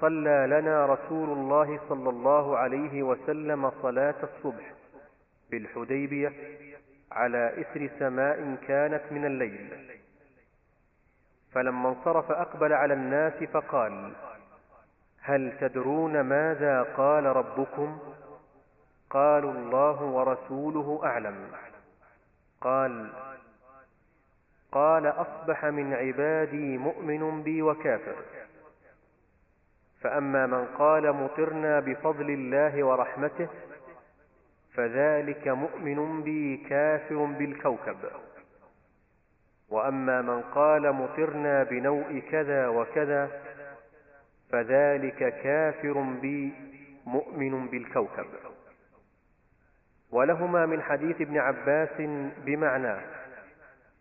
صلى 0.01 0.47
لنا 0.49 0.85
رسول 0.85 1.29
الله 1.29 1.79
صلى 1.89 2.09
الله 2.09 2.57
عليه 2.57 3.03
وسلم 3.03 3.71
صلاة 3.81 4.15
الصبح 4.23 4.73
بالحديبية 5.51 6.33
على 7.11 7.61
إثر 7.61 7.89
سماء 7.99 8.55
كانت 8.67 9.01
من 9.11 9.25
الليل. 9.25 9.69
فلما 11.55 11.89
انصرف 11.89 12.31
أقبل 12.31 12.73
على 12.73 12.93
الناس 12.93 13.43
فقال 13.43 14.13
هل 15.21 15.57
تدرون 15.59 16.21
ماذا 16.21 16.83
قال 16.83 17.25
ربكم؟ 17.25 17.99
قالوا 19.09 19.51
الله 19.51 20.03
ورسوله 20.03 21.01
أعلم. 21.03 21.51
قال 22.61 23.09
قال 24.71 25.07
أصبح 25.07 25.65
من 25.65 25.93
عبادي 25.93 26.77
مؤمن 26.77 27.43
بي 27.43 27.61
وكافر. 27.61 28.15
فأما 30.01 30.45
من 30.45 30.65
قال 30.65 31.13
مطرنا 31.13 31.79
بفضل 31.79 32.29
الله 32.29 32.83
ورحمته 32.83 33.47
فذلك 34.73 35.47
مؤمن 35.47 36.23
بي 36.23 36.57
كافر 36.57 37.25
بالكوكب. 37.25 37.97
وأما 39.69 40.21
من 40.21 40.41
قال 40.41 40.91
مطرنا 40.91 41.63
بنوء 41.63 42.19
كذا 42.19 42.67
وكذا 42.67 43.31
فذلك 44.51 45.41
كافر 45.43 46.01
بي 46.21 46.53
مؤمن 47.05 47.67
بالكوكب. 47.67 48.25
ولهما 50.11 50.65
من 50.65 50.81
حديث 50.81 51.21
ابن 51.21 51.37
عباس 51.37 52.01
بمعناه 52.45 53.01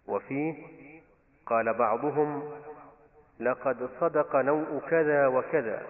وفيه 0.07 0.55
قال 1.47 1.75
بعضهم 1.75 2.43
لقد 3.41 3.89
صدق 4.01 4.37
نوء 4.37 4.81
كذا 4.91 5.27
وكذا 5.27 5.83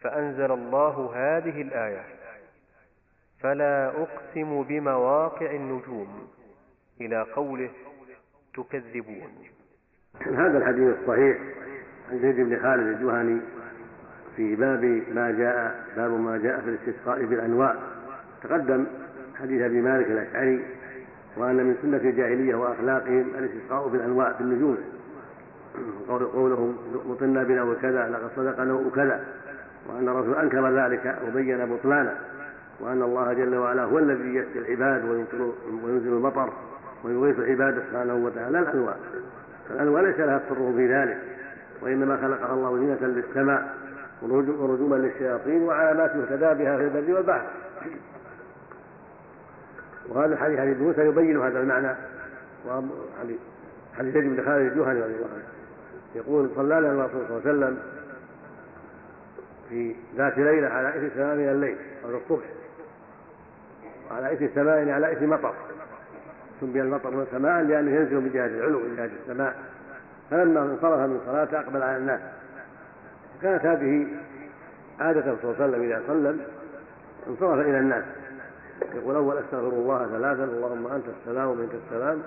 فأنزل 0.00 0.52
الله 0.52 1.12
هذه 1.14 1.62
الآية 1.62 2.04
فلا 3.40 3.88
أقسم 3.88 4.62
بمواقع 4.62 5.50
النجوم 5.50 6.28
إلى 7.00 7.22
قوله 7.22 7.70
تكذبون. 8.56 9.30
هذا 10.20 10.58
الحديث 10.58 10.94
الصحيح 11.00 11.38
عن 12.12 12.18
زيد 12.18 12.36
بن 12.36 12.62
خالد 12.62 12.86
الجهني 12.86 13.40
في 14.36 14.56
باب 14.56 15.02
ما 15.14 15.30
جاء 15.30 15.84
باب 15.96 16.10
ما 16.10 16.36
جاء 16.38 16.60
في 16.60 16.68
الاستسقاء 16.68 17.24
بالأنواع. 17.24 17.76
تقدم 18.42 18.86
حديث 19.34 19.62
أبي 19.62 19.80
مالك 19.80 20.06
الأشعري 20.06 20.64
وأن 21.36 21.56
من 21.56 21.76
سنة 21.82 22.10
الجاهلية 22.10 22.54
وأخلاقهم 22.54 23.30
الاستسقاء 23.38 23.88
بالأنواع 23.88 24.32
في 24.32 24.40
النجوم. 24.40 24.78
قولهم 26.08 26.76
مطلنا 27.06 27.42
بنوع 27.42 27.74
كذا 27.74 28.08
لقد 28.08 28.30
صدق 28.36 28.60
نوء 28.60 28.90
كذا 28.94 29.24
وأن 29.88 30.08
الرسول 30.08 30.34
أنكر 30.34 30.78
ذلك 30.78 31.18
وبين 31.28 31.66
بطلانه. 31.66 32.18
وأن 32.80 33.02
الله 33.02 33.32
جل 33.32 33.54
وعلا 33.56 33.82
هو 33.82 33.98
الذي 33.98 34.34
يسقي 34.34 34.58
العباد 34.58 35.04
وينزل 35.84 36.12
المطر. 36.12 36.52
ويغيث 37.04 37.38
العباد 37.38 37.82
سبحانه 37.88 38.14
وتعالى 38.14 38.58
الأنواع 38.58 38.94
فالأنواع 39.68 40.02
ليس 40.02 40.20
لها 40.20 40.38
تصرف 40.38 40.74
في 40.74 40.94
ذلك 40.94 41.18
وإنما 41.82 42.16
خلقها 42.16 42.54
الله 42.54 42.78
زينة 42.78 43.06
للسماء 43.06 43.74
ورجوما 44.22 44.96
للشياطين 44.96 45.62
وعلامات 45.62 46.10
يهتدى 46.14 46.64
بها 46.64 46.76
في 46.76 46.82
البر 46.82 47.14
والبحر. 47.14 47.46
وهذا 50.08 50.34
الحديث 50.34 50.60
حديث 50.60 50.78
موسى 50.78 51.00
يبين 51.00 51.40
هذا 51.40 51.60
المعنى. 51.60 51.96
حديث 53.98 54.14
زيد 54.14 54.24
بن 54.24 54.44
خالد 54.44 54.72
الجهني 54.72 55.00
رضي 55.00 55.14
الله 55.14 55.28
عنه. 55.34 55.44
يقول 56.14 56.50
صلى 56.56 56.80
لنا 56.80 56.92
الرسول 56.92 57.26
صلى 57.28 57.38
الله 57.38 57.42
عليه 57.46 57.50
وسلم 57.50 57.78
في 59.68 59.94
ذات 60.16 60.38
ليلة 60.38 60.68
على 60.68 60.88
إثر 60.88 61.10
سماء 61.14 61.36
من 61.36 61.48
الليل 61.48 61.76
أو 62.04 62.16
الصبح 62.16 62.44
وعلى 64.10 64.32
إثر 64.32 64.48
سماء 64.54 64.90
على 64.90 65.12
إثر 65.12 65.26
مطر. 65.26 65.54
سمي 66.60 66.80
المطر 66.80 67.10
من 67.10 67.26
سماء 67.30 67.62
لأنه 67.62 67.90
ينزل 67.90 68.16
من 68.16 68.30
جهة 68.34 68.46
العلو 68.46 68.78
من 68.78 68.96
جهة 68.96 69.10
السماء. 69.22 69.56
فلما 70.30 70.60
انصرف 70.60 71.00
من 71.00 71.20
صلاته 71.26 71.60
أقبل 71.60 71.82
على 71.82 71.96
الناس. 71.96 72.20
كانت 73.42 73.66
هذه 73.66 74.06
عادته 75.00 75.36
صلى 75.42 75.50
الله 75.50 75.62
عليه 75.62 75.68
وسلم 75.68 75.82
إذا 75.82 76.02
سلم 76.06 76.40
انصرف 77.28 77.66
إلى 77.66 77.78
الناس. 77.78 78.04
يقول 78.94 79.14
أول 79.14 79.36
أستغفر 79.38 79.68
الله 79.68 80.06
ثلاثا 80.06 80.44
اللهم 80.44 80.86
أنت 80.86 81.04
السلام 81.20 81.48
ومنك 81.48 81.70
السلام. 81.86 82.22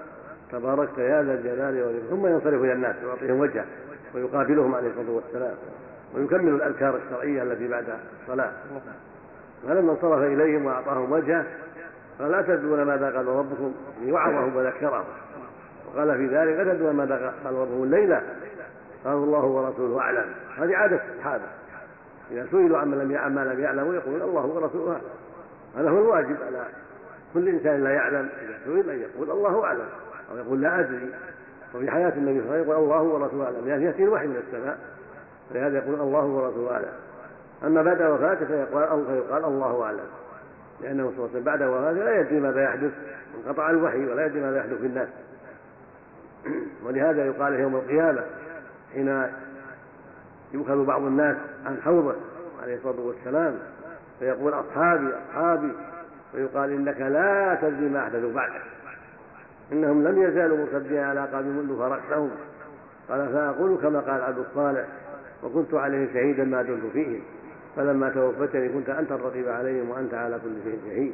تباركت 0.51 0.97
يا 0.97 1.23
ذا 1.23 1.33
الجلال 1.33 1.83
والإكرام. 1.83 2.09
ثم 2.09 2.27
ينصرف 2.27 2.61
إلى 2.63 2.73
الناس 2.73 2.95
ويعطيهم 3.03 3.39
وجهه 3.39 3.65
ويقابلهم 4.15 4.75
عليه 4.75 4.89
الصلاة 4.89 5.11
والسلام. 5.11 5.55
ويكمل 6.15 6.53
الأذكار 6.53 6.97
الشرعية 6.97 7.43
التي 7.43 7.67
بعد 7.67 7.85
الصلاة. 8.21 8.51
فلما 9.67 9.91
انصرف 9.91 10.21
إليهم 10.21 10.65
وأعطاهم 10.65 11.11
وجهه 11.11 11.45
قال 12.19 12.31
لا 12.31 12.41
تدرون 12.41 12.81
ماذا 12.81 13.05
قال 13.05 13.27
ربكم 13.27 13.73
وعظهم 14.07 14.55
وذكرهم. 14.55 15.03
وقال 15.87 16.17
في 16.17 16.35
ذلك 16.35 16.59
أتدرون 16.59 16.95
ماذا 16.95 17.33
قال 17.43 17.53
ربهم 17.53 17.83
الليلة. 17.83 18.21
قالوا 19.05 19.25
الله 19.25 19.45
ورسوله 19.45 19.99
أعلم. 19.99 20.25
هذه 20.57 20.75
عادة 20.75 20.99
الصحابة. 21.09 21.43
إذا 22.31 22.47
سئلوا 22.51 22.77
عما 22.77 22.95
لم 22.95 23.17
عما 23.17 23.41
لم 23.41 23.59
يعلموا 23.59 23.93
يقول 23.93 24.21
الله 24.21 24.45
ورسوله. 24.45 24.91
أعلم 24.91 25.03
هذا 25.77 25.89
هو 25.89 25.97
الواجب 25.97 26.37
على 26.47 26.65
كل 27.33 27.47
إنسان 27.47 27.83
لا 27.83 27.91
يعلم. 27.91 28.29
إذا 28.41 28.57
سئل 28.65 28.89
أن 28.89 28.99
يقول 28.99 29.31
الله 29.31 29.63
أعلم. 29.63 29.85
أو 30.31 30.37
يقول 30.37 30.61
لا 30.61 30.79
أدري. 30.79 31.09
وفي 31.75 31.91
حياة 31.91 32.13
النبي 32.17 32.41
صلى 32.41 32.47
الله 32.47 32.53
عليه 32.53 32.61
وسلم 32.61 32.71
يقول 32.71 32.83
الله 32.83 33.01
ورسوله 33.01 33.45
أعلم. 33.45 33.67
يعني 33.67 33.85
يأتي 33.85 34.03
الوحي 34.03 34.27
من 34.27 34.43
السماء. 34.47 34.77
فلهذا 35.49 35.77
يقول 35.77 35.99
الله 35.99 36.25
ورسوله 36.25 36.71
أعلم. 36.71 36.91
أما 37.63 37.81
بعد 37.81 38.01
وفاته 38.01 38.45
فيقال, 38.45 39.45
الله 39.45 39.83
أعلم. 39.83 40.05
لأنه 40.81 41.03
صلى 41.03 41.25
الله 41.25 41.29
عليه 41.29 41.31
وسلم 41.31 41.43
بعد 41.43 41.63
وفاته 41.63 42.05
لا 42.05 42.19
يدري 42.19 42.39
ماذا 42.39 42.63
يحدث 42.63 42.91
انقطع 43.37 43.69
الوحي 43.69 44.05
ولا 44.05 44.25
يدري 44.25 44.41
ماذا 44.41 44.57
يحدث 44.57 44.79
في 44.79 44.85
الناس. 44.85 45.07
ولهذا 46.85 47.25
يقال 47.25 47.53
يوم 47.53 47.75
القيامة 47.75 48.23
حين 48.93 49.23
يؤخذ 50.53 50.85
بعض 50.85 51.01
الناس 51.01 51.37
عن 51.65 51.77
حوضه 51.81 52.15
عليه 52.63 52.75
الصلاة 52.75 52.99
والسلام 52.99 53.55
فيقول 54.19 54.53
أصحابي 54.53 55.09
أصحابي 55.29 55.71
فيقال 56.31 56.71
إنك 56.71 57.01
لا 57.01 57.57
تدري 57.61 57.89
ما 57.89 58.03
أحدثوا 58.03 58.33
بعدك. 58.33 58.61
إنهم 59.71 60.07
لم 60.07 60.21
يزالوا 60.21 60.57
مصدقين 60.57 61.03
على 61.03 61.21
قلب 61.21 61.45
منذ 61.45 61.77
فرقتهم 61.77 62.31
قال 63.09 63.33
فأقول 63.33 63.77
كما 63.77 63.99
قال 63.99 64.21
عبد 64.21 64.37
الصالح 64.37 64.85
وكنت 65.43 65.73
عليه 65.73 66.13
شهيدا 66.13 66.43
ما 66.43 66.61
دمت 66.61 66.91
فيهم. 66.93 67.21
فلما 67.75 68.09
توفتني 68.09 68.69
كنت 68.69 68.89
أنت 68.89 69.11
الرقيب 69.11 69.49
عليهم 69.49 69.89
وأنت 69.89 70.13
على 70.13 70.39
كل 70.43 70.71
شيء 70.71 70.79
شهيد. 70.85 71.13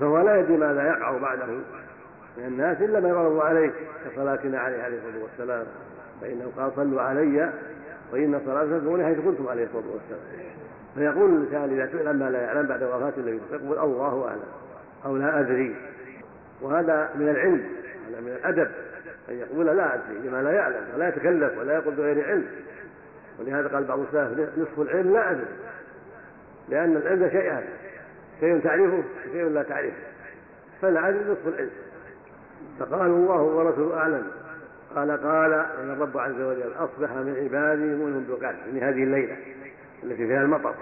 فهو 0.00 0.20
لا 0.20 0.36
يدري 0.40 0.56
ماذا 0.56 0.88
يقع 0.88 1.18
بعده 1.18 1.46
من 2.38 2.44
الناس 2.44 2.80
إلا 2.80 3.00
ما 3.00 3.08
يعرض 3.08 3.40
عليه 3.40 3.70
كصلاتنا 4.04 4.58
عليه 4.58 4.82
عليه 4.82 4.98
الصلاة 4.98 5.22
والسلام؟ 5.22 5.66
فإنه 6.20 6.52
قال 6.56 6.72
صلوا 6.76 7.02
علي 7.02 7.52
وإن 8.12 8.40
صلاتكم 8.46 9.04
حيث 9.04 9.18
كنتم 9.20 9.48
عليه 9.48 9.64
الصلاة 9.64 9.84
والسلام. 9.92 10.20
فيقول 10.94 11.30
الإنسان 11.30 11.80
إذا 11.80 11.92
سئل 11.92 12.08
عما 12.08 12.30
لا 12.30 12.42
يعلم 12.42 12.66
بعد 12.66 12.82
وفاة 12.82 13.12
النبي 13.16 13.40
يقول 13.52 13.78
الله 13.78 14.28
أعلم 14.28 14.42
أو 15.04 15.16
لا 15.16 15.40
أدري. 15.40 15.76
وهذا 16.62 17.10
من 17.14 17.28
العلم 17.28 17.64
هذا 18.08 18.20
من 18.20 18.28
الأدب 18.28 18.70
أن 19.28 19.34
يقول 19.34 19.66
لا 19.66 19.94
أدري 19.94 20.28
لما 20.28 20.42
لا 20.42 20.52
يعلم 20.52 20.84
ولا 20.94 21.08
يتكلف 21.08 21.58
ولا 21.58 21.74
يقول 21.74 21.94
بغير 21.94 22.28
علم. 22.28 22.46
ولهذا 23.40 23.68
قال 23.68 23.84
بعض 23.84 23.98
السلف 24.00 24.58
نصف 24.58 24.80
العلم 24.80 25.12
لا 25.12 25.30
أدري. 25.30 25.46
لأن 26.68 26.96
العلم 26.96 27.30
شيئان 27.30 27.64
شيء 28.40 28.60
تعرفه 28.60 29.02
وشيء 29.28 29.48
لا 29.48 29.62
تعرفه 29.62 29.96
أدري 30.82 31.32
نصف 31.32 31.48
العلم. 31.48 31.70
فقال 32.78 33.10
الله 33.10 33.42
ورسوله 33.42 33.96
أعلم. 33.96 34.26
قال 34.94 35.10
قال 35.10 35.52
إن 35.52 35.90
الرب 35.90 36.18
عز 36.18 36.40
وجل 36.40 36.72
أصبح 36.78 37.12
من 37.12 37.36
عبادي 37.42 37.82
منهم 37.82 38.26
بقعد 38.28 38.54
من 38.72 38.82
هذه 38.82 39.02
الليلة 39.02 39.36
التي 40.02 40.26
فيها 40.26 40.42
المطر. 40.42 40.74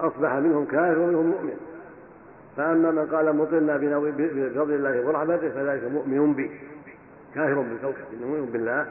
أصبح 0.00 0.32
منهم 0.32 0.64
كافر 0.64 0.98
ومنهم 0.98 1.26
مؤمن. 1.26 1.56
فأما 2.56 2.90
من 2.90 3.06
قال 3.06 3.36
مطرنا 3.36 3.76
بفضل 3.76 4.74
الله 4.74 5.06
ورحمته 5.06 5.48
فذلك 5.48 5.84
مؤمن 5.84 6.32
به. 6.32 6.50
كافر 7.34 7.60
بالكوكب 7.60 8.04
مؤمن 8.20 8.46
بالله. 8.52 8.86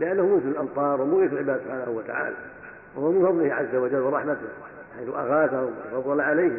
لأنه 0.00 0.36
مثل 0.36 0.48
الأمطار 0.48 1.00
ومغيث 1.00 1.32
العباد 1.32 1.60
سبحانه 1.60 1.90
وتعالى 1.90 2.36
وهو 2.96 3.12
من 3.12 3.26
فضله 3.26 3.54
عز 3.54 3.74
وجل 3.74 4.00
ورحمته 4.00 4.48
حيث 4.98 5.08
أغاثهم 5.08 5.70
وفضل 5.94 6.20
عليهم 6.20 6.58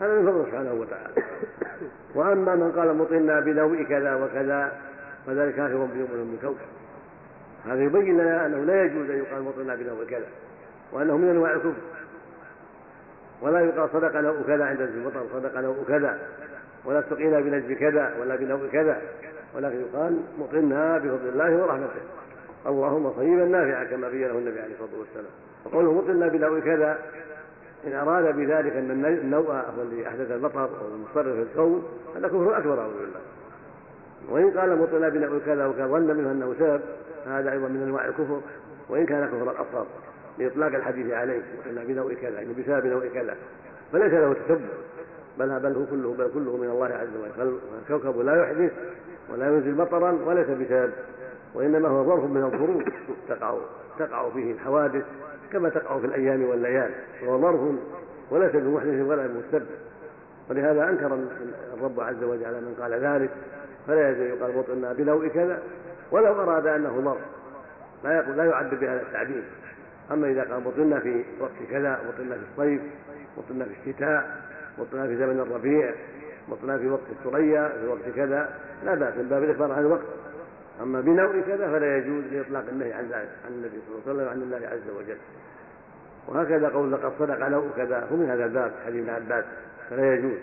هذا 0.00 0.20
من 0.20 0.26
فضله 0.26 0.44
سبحانه 0.44 0.72
وتعالى. 0.72 1.22
وأما 2.14 2.54
من 2.54 2.72
قال 2.72 2.96
مطرنا 2.96 3.40
بنوء 3.40 3.82
كذا 3.82 4.14
وكذا 4.14 4.72
فذلك 5.26 5.54
كافر 5.54 5.88
بيوم 5.94 6.08
بالكوكب 6.30 6.66
هذا 7.66 7.82
يبين 7.82 8.18
لنا 8.18 8.46
أنه 8.46 8.64
لا 8.64 8.82
يجوز 8.82 9.10
أن 9.10 9.18
يقال 9.18 9.42
مطرنا 9.42 9.74
بنوء 9.74 10.04
كذا 10.10 10.26
وأنه 10.92 11.16
من 11.16 11.28
أنواع 11.28 11.52
الكفر. 11.52 11.72
ولا 13.42 13.60
يقال 13.60 13.88
صدق 13.92 14.20
نوء 14.20 14.42
كذا 14.46 14.64
عند 14.64 14.80
المطر 14.80 15.22
صدق 15.32 15.60
نوء 15.60 15.84
كذا 15.88 16.18
ولا 16.84 16.98
استقينا 16.98 17.40
بنجم 17.40 17.74
كذا 17.74 18.14
ولا 18.20 18.36
بنوء 18.36 18.68
كذا 18.72 19.02
ولكن 19.56 19.80
يقال 19.80 20.20
مطرنا 20.38 20.98
بفضل 20.98 21.28
الله 21.28 21.62
ورحمته. 21.62 22.17
اللهم 22.68 23.08
طيبا 23.08 23.44
نافعا 23.44 23.84
كما 23.84 24.08
بينه 24.08 24.30
النبي 24.30 24.60
عليه 24.60 24.72
الصلاة 24.74 24.98
والسلام. 24.98 25.32
وقوله 25.64 25.92
مطرنا 25.92 26.28
بنوء 26.28 26.60
كذا 26.60 26.98
إن 27.86 27.92
أراد 27.92 28.36
بذلك 28.36 28.72
أن 28.76 29.04
النوء 29.04 29.50
هو 29.50 29.82
الذي 29.82 30.08
أحدث 30.08 30.30
المطر 30.30 30.64
أو 30.64 30.86
المصرف 30.94 31.36
في 31.36 31.42
الكون 31.42 31.82
هذا 32.16 32.28
كفر 32.28 32.58
أكبر 32.58 32.80
أعوذ 32.80 32.92
بالله. 32.92 33.20
وإن 34.30 34.58
قال 34.58 34.78
مطرنا 34.78 35.08
بنوء 35.08 35.38
كذا 35.46 35.66
وكان 35.66 35.88
ظن 35.88 36.16
منه 36.16 36.30
أنه 36.30 36.54
سبب 36.58 36.80
فهذا 37.24 37.52
أيضا 37.52 37.68
من 37.68 37.82
أنواع 37.82 38.04
الكفر 38.04 38.40
وإن 38.88 39.06
كان 39.06 39.26
كفر 39.26 39.42
الأصغر 39.42 39.86
لإطلاق 40.38 40.74
الحديث 40.74 41.12
عليه 41.12 41.42
مطرنا 41.60 41.84
بنوء 41.84 42.14
كذا 42.14 42.40
يعني 42.40 42.52
بسبب 42.52 42.86
نوء 42.86 43.08
كذا. 43.08 43.36
فليس 43.92 44.12
له 44.12 44.34
تسبب 44.34 44.68
بل 45.38 45.60
بل 45.60 45.72
هو 45.72 45.86
كله 45.86 46.14
بل 46.18 46.30
كله 46.34 46.56
من 46.56 46.68
الله 46.68 46.86
عز 46.86 47.08
وجل. 47.22 47.58
فالكوكب 47.88 48.20
لا 48.20 48.42
يحدث 48.42 48.72
ولا 49.32 49.46
ينزل 49.46 49.74
مطرا 49.74 50.18
وليس 50.24 50.46
بسبب. 50.46 50.92
وإنما 51.54 51.88
هو 51.88 52.04
ظرف 52.04 52.24
من 52.24 52.44
الظروف 52.44 52.82
تقع 53.28 53.54
تقع 53.98 54.30
فيه 54.30 54.52
الحوادث 54.52 55.04
كما 55.52 55.68
تقع 55.68 55.98
في 55.98 56.06
الأيام 56.06 56.44
والليالي. 56.44 56.94
وهو 57.22 57.40
ظرف 57.40 57.60
وليس 58.30 58.52
بمحدث 58.52 59.06
ولا 59.06 59.26
بمستبد. 59.26 59.66
ولهذا 60.50 60.88
أنكر 60.88 61.18
الرب 61.74 62.00
عز 62.00 62.22
وجل 62.22 62.44
على 62.44 62.60
من 62.60 62.74
قال 62.80 62.92
ذلك. 62.92 63.30
فلا 63.86 64.10
يزال 64.10 64.26
يقال 64.26 64.58
مطرنا 64.58 64.92
بنوء 64.92 65.28
كذا. 65.28 65.62
ولو 66.12 66.32
أراد 66.32 66.66
أنه 66.66 67.00
ظرف 67.04 67.20
لا 68.04 68.16
يقول 68.16 68.36
لا 68.36 68.44
يعبر 68.44 68.74
بهذا 68.74 69.02
التعبير 69.02 69.42
أما 70.10 70.30
إذا 70.30 70.42
قال 70.42 70.62
مطرنا 70.64 71.00
في 71.00 71.24
وقت 71.40 71.52
كذا 71.70 72.00
مطرنا 72.08 72.34
في 72.34 72.40
الصيف 72.52 72.82
مطرنا 73.38 73.64
في 73.64 73.70
الشتاء 73.70 74.42
مطرنا 74.78 75.06
في 75.06 75.16
زمن 75.16 75.40
الربيع 75.40 75.94
مطرنا 76.48 76.78
في 76.78 76.88
وقت 76.88 77.02
الثريا 77.10 77.68
في 77.68 77.86
وقت 77.86 78.16
كذا 78.16 78.48
لا 78.84 78.94
بأس 78.94 79.14
من 79.16 79.28
باب 79.28 79.44
الإخبار 79.44 79.72
عن 79.72 79.78
الوقت. 79.78 80.02
أما 80.82 81.00
بنوع 81.00 81.40
كذا 81.40 81.72
فلا 81.72 81.96
يجوز 81.96 82.24
لإطلاق 82.32 82.64
النهي 82.68 82.92
عن 82.92 83.04
ذلك 83.04 83.30
عن 83.46 83.52
النبي 83.52 83.78
صلى 83.86 83.88
الله 83.88 84.02
عليه 84.06 84.12
وسلم 84.12 84.26
وعن 84.26 84.42
الله 84.42 84.68
عز 84.68 84.96
وجل. 84.96 85.16
وهكذا 86.28 86.68
قول 86.68 86.92
لقد 86.92 87.12
صدق 87.18 87.48
نوع 87.48 87.64
كذا 87.76 88.08
هو 88.12 88.16
من 88.16 88.30
هذا 88.30 88.44
الباب 88.44 88.72
حديث 88.86 89.08
ابن 89.08 89.10
عباس 89.10 89.44
فلا 89.90 90.14
يجوز. 90.14 90.38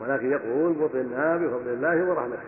ولكن 0.00 0.30
يقول 0.30 0.72
بطلنا 0.72 1.36
بفضل 1.36 1.68
الله 1.68 2.10
ورحمته. 2.10 2.42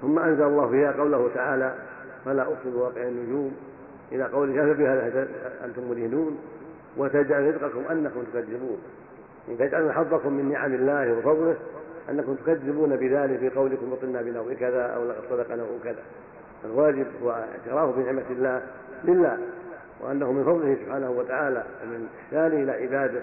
ثم 0.00 0.18
أنزل 0.18 0.42
الله 0.42 0.70
فيها 0.70 0.92
قوله 0.92 1.30
تعالى 1.34 1.74
فلا 2.24 2.42
أقسم 2.42 2.70
بواقع 2.70 3.02
النجوم. 3.02 3.56
إلى 4.12 4.24
قوله 4.24 4.74
فبهذا 4.74 5.28
أنتم 5.64 5.90
مدينون 5.90 6.38
وتجعل 6.96 7.54
رزقكم 7.54 7.84
أنكم 7.90 8.22
تكذبون. 8.32 8.78
إن 9.48 9.58
تجعلون 9.58 9.92
حظكم 9.92 10.32
من 10.32 10.52
نعم 10.52 10.74
الله 10.74 11.12
وفضله 11.18 11.56
أنكم 12.10 12.34
تكذبون 12.34 12.96
بذلك 12.96 13.38
في 13.38 13.48
قولكم 13.48 13.92
وطلنا 13.92 14.22
بنوع 14.22 14.54
كذا 14.60 14.82
أو 14.82 15.08
لقد 15.08 15.22
صدق 15.30 15.54
نوع 15.54 15.68
كذا. 15.84 16.02
الواجب 16.64 17.06
هو 17.22 17.30
اعتراف 17.30 17.96
بنعمة 17.96 18.22
الله 18.30 18.62
لله 19.04 19.38
وأنه 20.00 20.32
من 20.32 20.44
فضله 20.44 20.76
سبحانه 20.84 21.10
وتعالى 21.10 21.64
ومن 21.82 22.08
إحسانه 22.24 22.62
إلى 22.62 22.72
عباده 22.72 23.20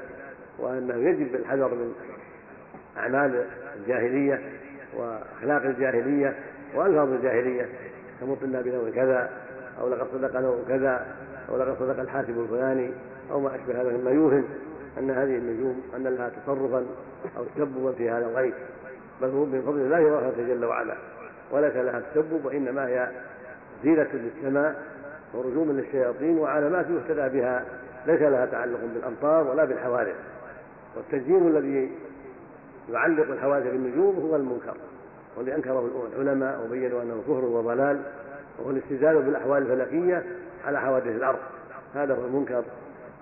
وأنه 0.59 0.95
يجب 0.95 1.35
الحذر 1.35 1.67
من 1.67 1.93
أعمال 2.97 3.45
الجاهلية 3.75 4.41
وأخلاق 4.97 5.61
الجاهلية 5.63 6.35
وألفاظ 6.75 7.13
الجاهلية. 7.13 7.69
كمطلنا 8.21 8.61
بنوع 8.61 8.89
كذا 8.89 9.29
أو 9.81 9.89
لقد 9.89 10.07
صدق 10.13 10.39
نوع 10.39 10.57
كذا 10.67 11.05
أو 11.49 11.57
لقد 11.57 11.79
صدق 11.79 11.99
الحاسب 11.99 12.39
الفلاني 12.41 12.91
أو 13.31 13.39
ما 13.39 13.55
أشبه 13.55 13.81
هذا 13.81 13.97
مما 13.97 14.11
يوهم. 14.11 14.43
أن 14.97 15.09
هذه 15.09 15.37
النجوم 15.37 15.81
أن 15.95 16.03
لها 16.03 16.29
تصرفا 16.29 16.85
أو 17.37 17.43
تسببا 17.55 17.91
في 17.91 18.09
هذا 18.09 18.25
الغيب. 18.25 18.53
بل 19.21 19.27
هو 19.27 19.45
من 19.45 19.61
فضل 19.61 19.79
الله 19.79 20.03
ورحمته 20.03 20.47
جل 20.47 20.65
وعلا. 20.65 20.95
وليس 21.51 21.75
لها 21.75 21.99
تسبب 21.99 22.45
وإنما 22.45 22.87
هي 22.87 23.09
زينة 23.83 24.07
للسماء 24.13 24.83
ورجوم 25.33 25.71
للشياطين 25.71 26.37
وعلامات 26.37 26.85
يهتدى 26.89 27.39
بها. 27.39 27.65
ليس 28.07 28.21
لها 28.21 28.45
تعلق 28.45 28.79
بالأمطار 28.93 29.47
ولا 29.47 29.65
بالحوادث. 29.65 30.15
والتنجيم 30.95 31.47
الذي 31.47 31.91
يعلق 32.91 33.31
الحوادث 33.31 33.71
بالنجوم 33.71 34.15
هو 34.15 34.35
المنكر. 34.35 34.77
والذي 35.37 35.55
أنكره 35.55 36.09
العلماء 36.17 36.65
وبينوا 36.65 37.01
أنه 37.01 37.21
كفر 37.27 37.45
وضلال. 37.45 38.01
وهو 38.59 38.69
الاستدلال 38.69 39.21
بالأحوال 39.21 39.71
الفلكية 39.71 40.23
على 40.65 40.81
حوادث 40.81 41.07
الأرض. 41.07 41.39
هذا 41.95 42.15
هو 42.15 42.25
المنكر. 42.25 42.63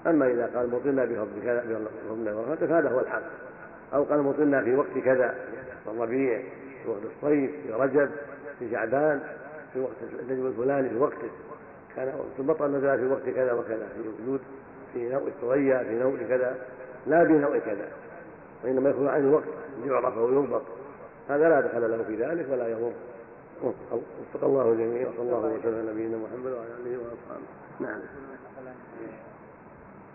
أما 0.07 0.27
إذا 0.27 0.51
قال 0.55 0.69
مطرنا 0.69 1.05
بفضل 1.05 1.41
كذا 1.43 1.63
بفضل 2.09 2.29
ورحمته 2.29 2.67
فهذا 2.67 2.89
هو 2.89 2.99
الحق. 2.99 3.23
أو 3.93 4.03
قال 4.03 4.21
مطرنا 4.21 4.63
في 4.63 4.75
وقت 4.75 4.97
كذا 5.05 5.35
في 5.83 5.89
الربيع 5.91 6.41
في 6.83 6.89
وقت 6.89 7.01
الصيف 7.05 7.51
في 7.51 7.73
رجب 7.73 8.09
في 8.59 8.71
شعبان 8.71 9.21
في 9.73 9.79
وقت 9.79 9.95
النجم 10.19 10.47
الفلاني 10.47 10.89
في 10.89 10.97
وقته 10.97 11.29
كان 11.95 12.13
المطر 12.39 12.67
نزل 12.67 12.97
في 12.97 13.07
وقت 13.07 13.29
كذا 13.35 13.53
وكذا 13.53 13.87
في 13.95 14.23
وجود 14.23 14.39
في 14.93 15.09
نوء 15.09 15.27
الثريا 15.27 15.83
في 15.83 15.99
نوء 15.99 16.17
كذا. 16.29 16.55
لا 17.07 17.23
بنوء 17.23 17.57
كذا 17.57 17.87
وإنما 18.63 18.89
يكون 18.89 19.07
عن 19.07 19.19
الوقت 19.19 19.47
يعرف 19.85 20.17
أو 20.17 20.31
يضبط 20.31 20.61
هذا 21.29 21.49
لا 21.49 21.61
دخل 21.61 21.91
له 21.91 22.03
في 22.03 22.15
ذلك 22.15 22.45
ولا 22.51 22.67
يضر. 22.67 22.91
وفق 23.63 24.43
الله 24.43 24.71
الجميع 24.71 25.09
وصلى 25.09 25.21
الله 25.21 25.37
وسلم 25.37 25.75
على 25.75 25.91
نبينا 25.91 26.17
محمد 26.17 26.51
وعلى 26.51 26.67
آله 26.67 26.97
وأصحابه. 26.97 27.47
نعم. 27.79 27.99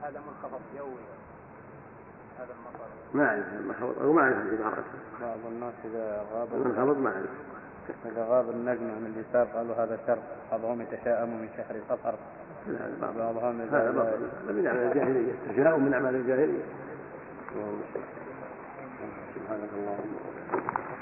هذا 0.03 0.21
منخفض 0.21 0.61
يومي 0.77 1.07
هذا 2.38 2.53
المطر 2.59 2.87
ما 3.15 3.25
أعرف 3.25 3.47
المنخفض 3.53 4.03
أو 4.03 4.12
ما 4.12 4.23
أعرف 4.23 4.37
عبارته 4.37 4.99
بعض 5.21 5.38
الناس 5.47 5.75
إذا 5.85 6.27
غاب 6.33 6.49
المنخفض 6.53 6.99
ما 6.99 7.11
أعرف. 7.11 7.31
إذا 8.07 8.25
غاب 8.25 8.51
النجم 8.51 8.91
عن 8.91 9.15
الحساب 9.17 9.47
قالوا 9.57 9.75
هذا 9.75 9.99
شر. 10.07 10.19
بعضهم 10.53 10.81
يتشاءم 10.81 11.29
من 11.29 11.49
شهر 11.57 11.81
صفر. 11.88 12.15
لا 12.67 12.91
بعضهم 13.19 13.61
هذا 13.61 13.91
هذا 13.91 14.19
من 14.53 14.67
اعمال 14.67 14.83
الجاهلية. 14.83 15.33
التشاؤم 15.33 15.85
من 15.85 15.95
أعمال 15.95 16.15
الجاهلية. 16.15 16.62
سبحانك 19.35 19.69
اللهم. 19.77 20.17
وبحمدك 20.17 21.02